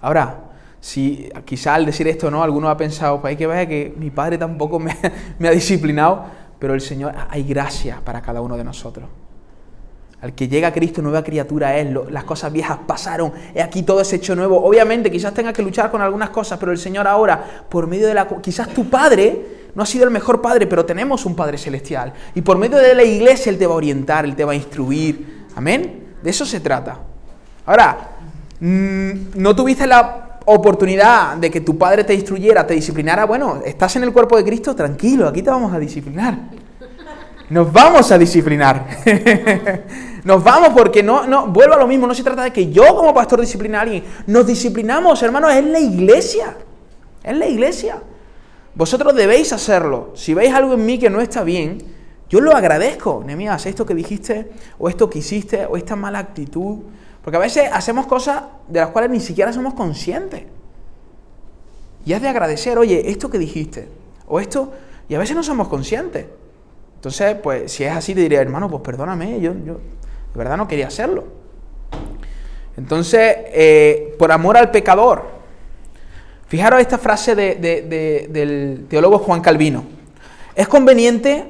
[0.00, 0.40] Ahora,
[0.80, 2.42] si quizá al decir esto, ¿no?
[2.42, 4.96] Alguno ha pensado, pues hay que ver que mi padre tampoco me,
[5.38, 6.24] me ha disciplinado,
[6.58, 9.08] pero el Señor, hay gracia para cada uno de nosotros.
[10.26, 14.00] Al que llega Cristo, nueva criatura es, lo- las cosas viejas pasaron, es aquí todo
[14.00, 14.60] es hecho nuevo.
[14.64, 18.14] Obviamente, quizás tengas que luchar con algunas cosas, pero el Señor ahora, por medio de
[18.14, 18.26] la...
[18.26, 22.12] Quizás tu Padre no ha sido el mejor Padre, pero tenemos un Padre celestial.
[22.34, 24.56] Y por medio de la iglesia Él te va a orientar, Él te va a
[24.56, 25.44] instruir.
[25.54, 26.06] Amén.
[26.22, 26.98] De eso se trata.
[27.66, 27.96] Ahora,
[28.58, 33.26] mm, no tuviste la oportunidad de que tu Padre te instruyera, te disciplinara.
[33.26, 36.36] Bueno, estás en el cuerpo de Cristo, tranquilo, aquí te vamos a disciplinar.
[37.48, 38.86] Nos vamos a disciplinar.
[40.26, 42.96] Nos vamos porque no, no, vuelvo a lo mismo, no se trata de que yo
[42.96, 44.02] como pastor discipline a alguien.
[44.26, 46.56] Nos disciplinamos, hermanos, es la iglesia.
[47.22, 48.02] Es la iglesia.
[48.74, 50.10] Vosotros debéis hacerlo.
[50.16, 51.78] Si veis algo en mí que no está bien,
[52.28, 53.22] yo lo agradezco.
[53.24, 54.50] Nehemías, esto que dijiste,
[54.80, 56.78] o esto que hiciste, o esta mala actitud.
[57.22, 60.42] Porque a veces hacemos cosas de las cuales ni siquiera somos conscientes.
[62.04, 63.88] Y has de agradecer, oye, esto que dijiste,
[64.26, 64.72] o esto,
[65.08, 66.26] y a veces no somos conscientes.
[66.96, 69.78] Entonces, pues si es así, te diría, hermano, pues perdóname, yo, yo
[70.36, 71.24] verdad no quería hacerlo.
[72.76, 75.24] Entonces, eh, por amor al pecador,
[76.46, 79.84] fijaros esta frase de- de- de- del teólogo Juan Calvino.
[80.54, 81.44] Es conveniente,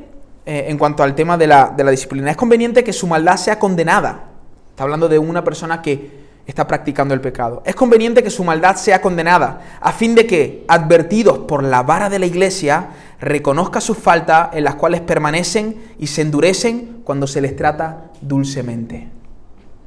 [0.46, 4.24] eh, en cuanto al tema de la disciplina, es conveniente que su maldad sea condenada.
[4.70, 7.62] Está hablando de una persona que está practicando el pecado.
[7.66, 12.08] Es conveniente que su maldad sea condenada, a fin de que, advertidos por la vara
[12.08, 12.88] de la iglesia,
[13.20, 19.08] reconozca sus faltas en las cuales permanecen y se endurecen cuando se les trata dulcemente.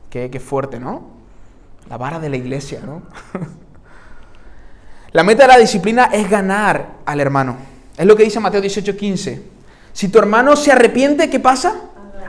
[0.09, 1.03] Qué, qué fuerte, ¿no?
[1.89, 3.03] La vara de la iglesia, ¿no?
[5.11, 7.57] la meta de la disciplina es ganar al hermano.
[7.97, 9.41] Es lo que dice Mateo 18:15.
[9.93, 11.75] Si tu hermano se arrepiente, ¿qué pasa?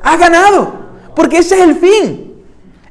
[0.02, 0.90] Has ganado.
[1.14, 2.30] Porque ese es el fin.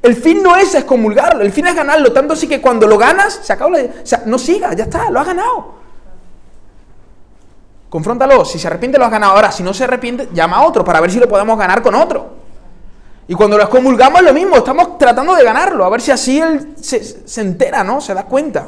[0.01, 2.14] El fin no es excomulgarlo, el fin es ganarlo.
[2.14, 3.55] Tanto así que cuando lo ganas, se
[4.03, 5.79] sea, no siga, ya está, lo has ganado.
[7.90, 9.34] Confróntalo, si se arrepiente lo has ganado.
[9.34, 11.96] Ahora, si no se arrepiente, llama a otro para ver si lo podemos ganar con
[11.96, 12.38] otro.
[13.28, 16.40] Y cuando lo excomulgamos es lo mismo, estamos tratando de ganarlo, a ver si así
[16.40, 18.02] él se, se entera, ¿no?
[18.02, 18.68] Se da cuenta.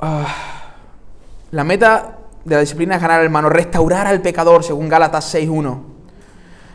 [0.00, 0.26] Ah,
[1.50, 5.78] la meta de la disciplina es ganar, hermano, restaurar al pecador, según Gálatas 6.1.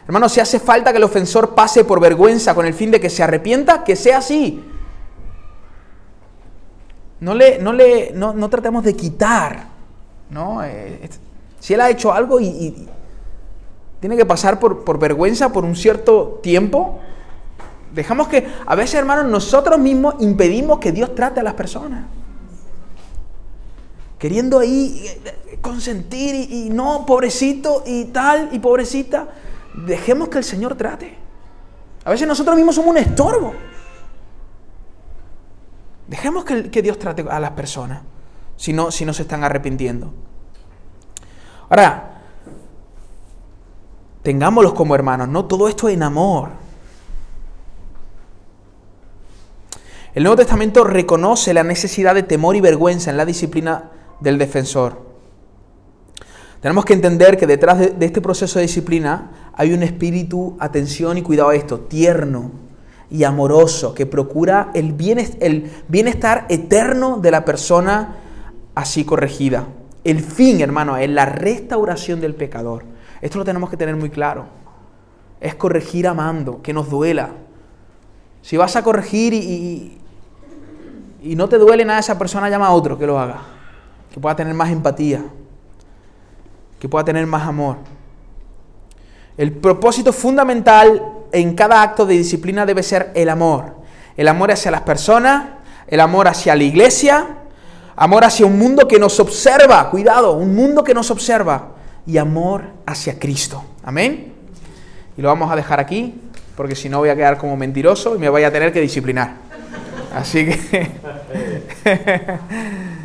[0.05, 3.09] Hermano, si hace falta que el ofensor pase por vergüenza con el fin de que
[3.09, 4.61] se arrepienta, que sea así.
[7.23, 9.67] No, le, no, le, no, no tratemos de quitar,
[10.29, 10.61] ¿no?
[10.63, 11.09] Eh,
[11.59, 12.87] si él ha hecho algo y, y
[14.01, 16.99] tiene que pasar por, por vergüenza por un cierto tiempo,
[17.93, 22.03] dejamos que, a veces, hermanos, nosotros mismos impedimos que Dios trate a las personas
[24.19, 29.27] queriendo ahí eh, consentir y, y no, pobrecito y tal y pobrecita,
[29.85, 31.13] dejemos que el Señor trate.
[32.05, 33.53] A veces nosotros mismos somos un estorbo.
[36.13, 38.03] Dejemos que, Dios trate a las personas
[38.55, 40.13] si no, si no se están arrepintiendo.
[41.69, 42.21] Ahora,
[44.21, 46.49] tengámoslos como hermanos, no todo esto en amor.
[50.13, 53.89] El Nuevo Testamento reconoce la necesidad de temor y vergüenza en la disciplina
[54.19, 55.01] del defensor.
[56.61, 61.17] Tenemos que entender que detrás de, de este proceso de disciplina hay un espíritu, atención
[61.17, 62.62] y cuidado a esto, tierno
[63.13, 68.15] y amoroso, que procura el, bienes- el bienestar eterno de la persona
[68.75, 69.67] así corregida.
[70.03, 72.83] El fin, hermano, es la restauración del pecador.
[73.21, 74.45] Esto lo tenemos que tener muy claro.
[75.39, 77.29] Es corregir amando, que nos duela.
[78.41, 79.97] Si vas a corregir y, y-
[81.21, 83.41] y no te duele nada esa persona, llama a otro que lo haga.
[84.11, 85.23] Que pueda tener más empatía.
[86.79, 87.77] Que pueda tener más amor.
[89.37, 93.75] El propósito fundamental en cada acto de disciplina debe ser el amor.
[94.15, 95.45] El amor hacia las personas,
[95.87, 97.27] el amor hacia la iglesia,
[97.95, 101.69] amor hacia un mundo que nos observa, cuidado, un mundo que nos observa,
[102.05, 103.63] y amor hacia Cristo.
[103.83, 104.33] Amén.
[105.17, 106.21] Y lo vamos a dejar aquí,
[106.55, 109.33] porque si no voy a quedar como mentiroso y me voy a tener que disciplinar.
[110.13, 110.91] Así que...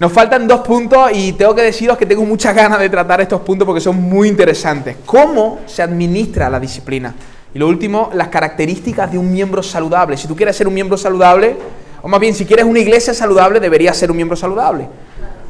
[0.00, 3.40] Nos faltan dos puntos y tengo que deciros que tengo muchas ganas de tratar estos
[3.40, 4.96] puntos porque son muy interesantes.
[5.04, 7.14] ¿Cómo se administra la disciplina?
[7.52, 10.16] Y lo último, las características de un miembro saludable.
[10.16, 11.56] Si tú quieres ser un miembro saludable,
[12.00, 14.88] o más bien si quieres una iglesia saludable, deberías ser un miembro saludable.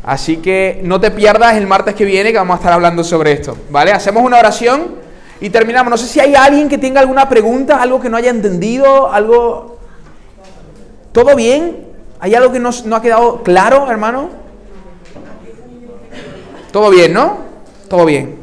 [0.05, 3.33] Así que no te pierdas el martes que viene que vamos a estar hablando sobre
[3.33, 3.57] esto.
[3.69, 3.93] ¿Vale?
[3.93, 4.95] Hacemos una oración
[5.41, 5.91] y terminamos.
[5.91, 9.79] No sé si hay alguien que tenga alguna pregunta, algo que no haya entendido, algo
[11.13, 11.88] ¿Todo bien?
[12.21, 14.31] ¿Hay algo que no, ha quedado claro, hermano?
[16.73, 17.39] Todo bien, ¿no?
[17.89, 18.39] Todo bien.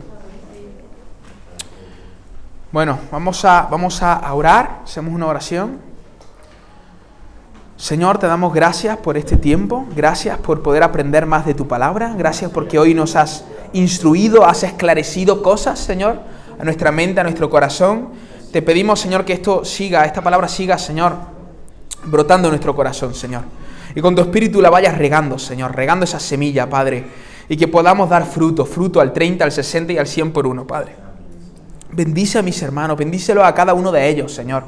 [2.71, 5.79] Bueno, vamos a, vamos a orar, hacemos una oración.
[7.77, 12.13] Señor, te damos gracias por este tiempo, gracias por poder aprender más de tu palabra,
[12.17, 16.19] gracias porque hoy nos has instruido, has esclarecido cosas, Señor,
[16.57, 18.09] a nuestra mente, a nuestro corazón.
[18.53, 21.17] Te pedimos, Señor, que esto siga, esta palabra siga, Señor,
[22.05, 23.41] brotando en nuestro corazón, Señor.
[23.95, 27.05] Y con tu espíritu la vayas regando, Señor, regando esa semilla, Padre,
[27.47, 30.67] y que podamos dar fruto, fruto al 30, al 60 y al 100 por uno,
[30.67, 30.95] Padre.
[31.91, 34.63] Bendice a mis hermanos, bendícelo a cada uno de ellos, Señor.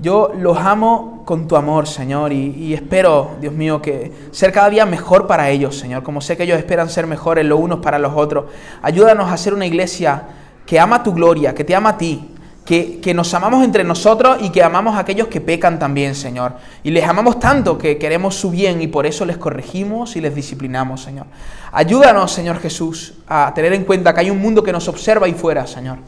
[0.00, 4.70] Yo los amo con tu amor, Señor, y, y, espero, Dios mío, que ser cada
[4.70, 7.98] día mejor para ellos, Señor, como sé que ellos esperan ser mejores los unos para
[7.98, 8.44] los otros.
[8.80, 10.22] Ayúdanos a ser una iglesia
[10.66, 12.31] que ama tu gloria, que te ama a ti,
[12.64, 16.54] que, nos amamos entre nosotros y que amamos a aquellos que pecan también, Señor.
[16.84, 20.34] Y les amamos tanto que queremos su bien y por eso les corregimos y les
[20.34, 21.26] disciplinamos, Señor.
[21.72, 25.34] Ayúdanos, Señor Jesús, a tener en cuenta que hay un mundo que nos observa ahí
[25.34, 25.98] fuera, Señor.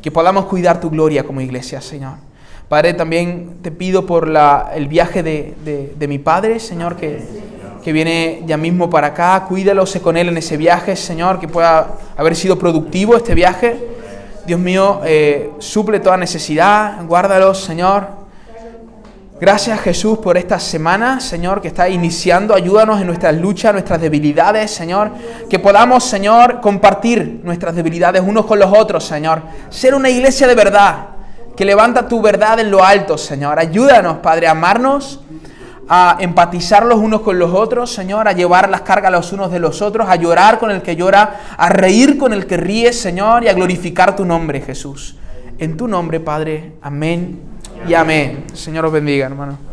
[0.00, 2.14] Que podamos cuidar tu gloria como iglesia, Señor.
[2.68, 4.32] Padre, también te pido por
[4.74, 7.20] el viaje de, de, de, mi padre, Señor, que,
[7.82, 9.44] que viene ya mismo para acá.
[9.46, 13.99] Cuídalo, sé con él en ese viaje, Señor, que pueda haber sido productivo este viaje.
[14.46, 18.20] Dios mío, eh, suple toda necesidad, guárdalos, Señor.
[19.40, 22.54] Gracias Jesús por esta semana, Señor, que está iniciando.
[22.54, 25.12] Ayúdanos en nuestras luchas, nuestras debilidades, Señor.
[25.48, 29.40] Que podamos, Señor, compartir nuestras debilidades unos con los otros, Señor.
[29.70, 31.06] Ser una iglesia de verdad
[31.56, 33.58] que levanta tu verdad en lo alto, Señor.
[33.58, 35.20] Ayúdanos, Padre, a amarnos,
[35.92, 39.58] a empatizar los unos con los otros, Señor, a llevar las cargas los unos de
[39.58, 43.42] los otros, a llorar con el que llora, a reír con el que ríe, Señor,
[43.42, 45.16] y a glorificar tu nombre, Jesús.
[45.58, 46.74] En tu nombre, Padre.
[46.80, 47.40] Amén
[47.88, 48.44] y amén.
[48.54, 49.69] Señor os bendiga, hermano.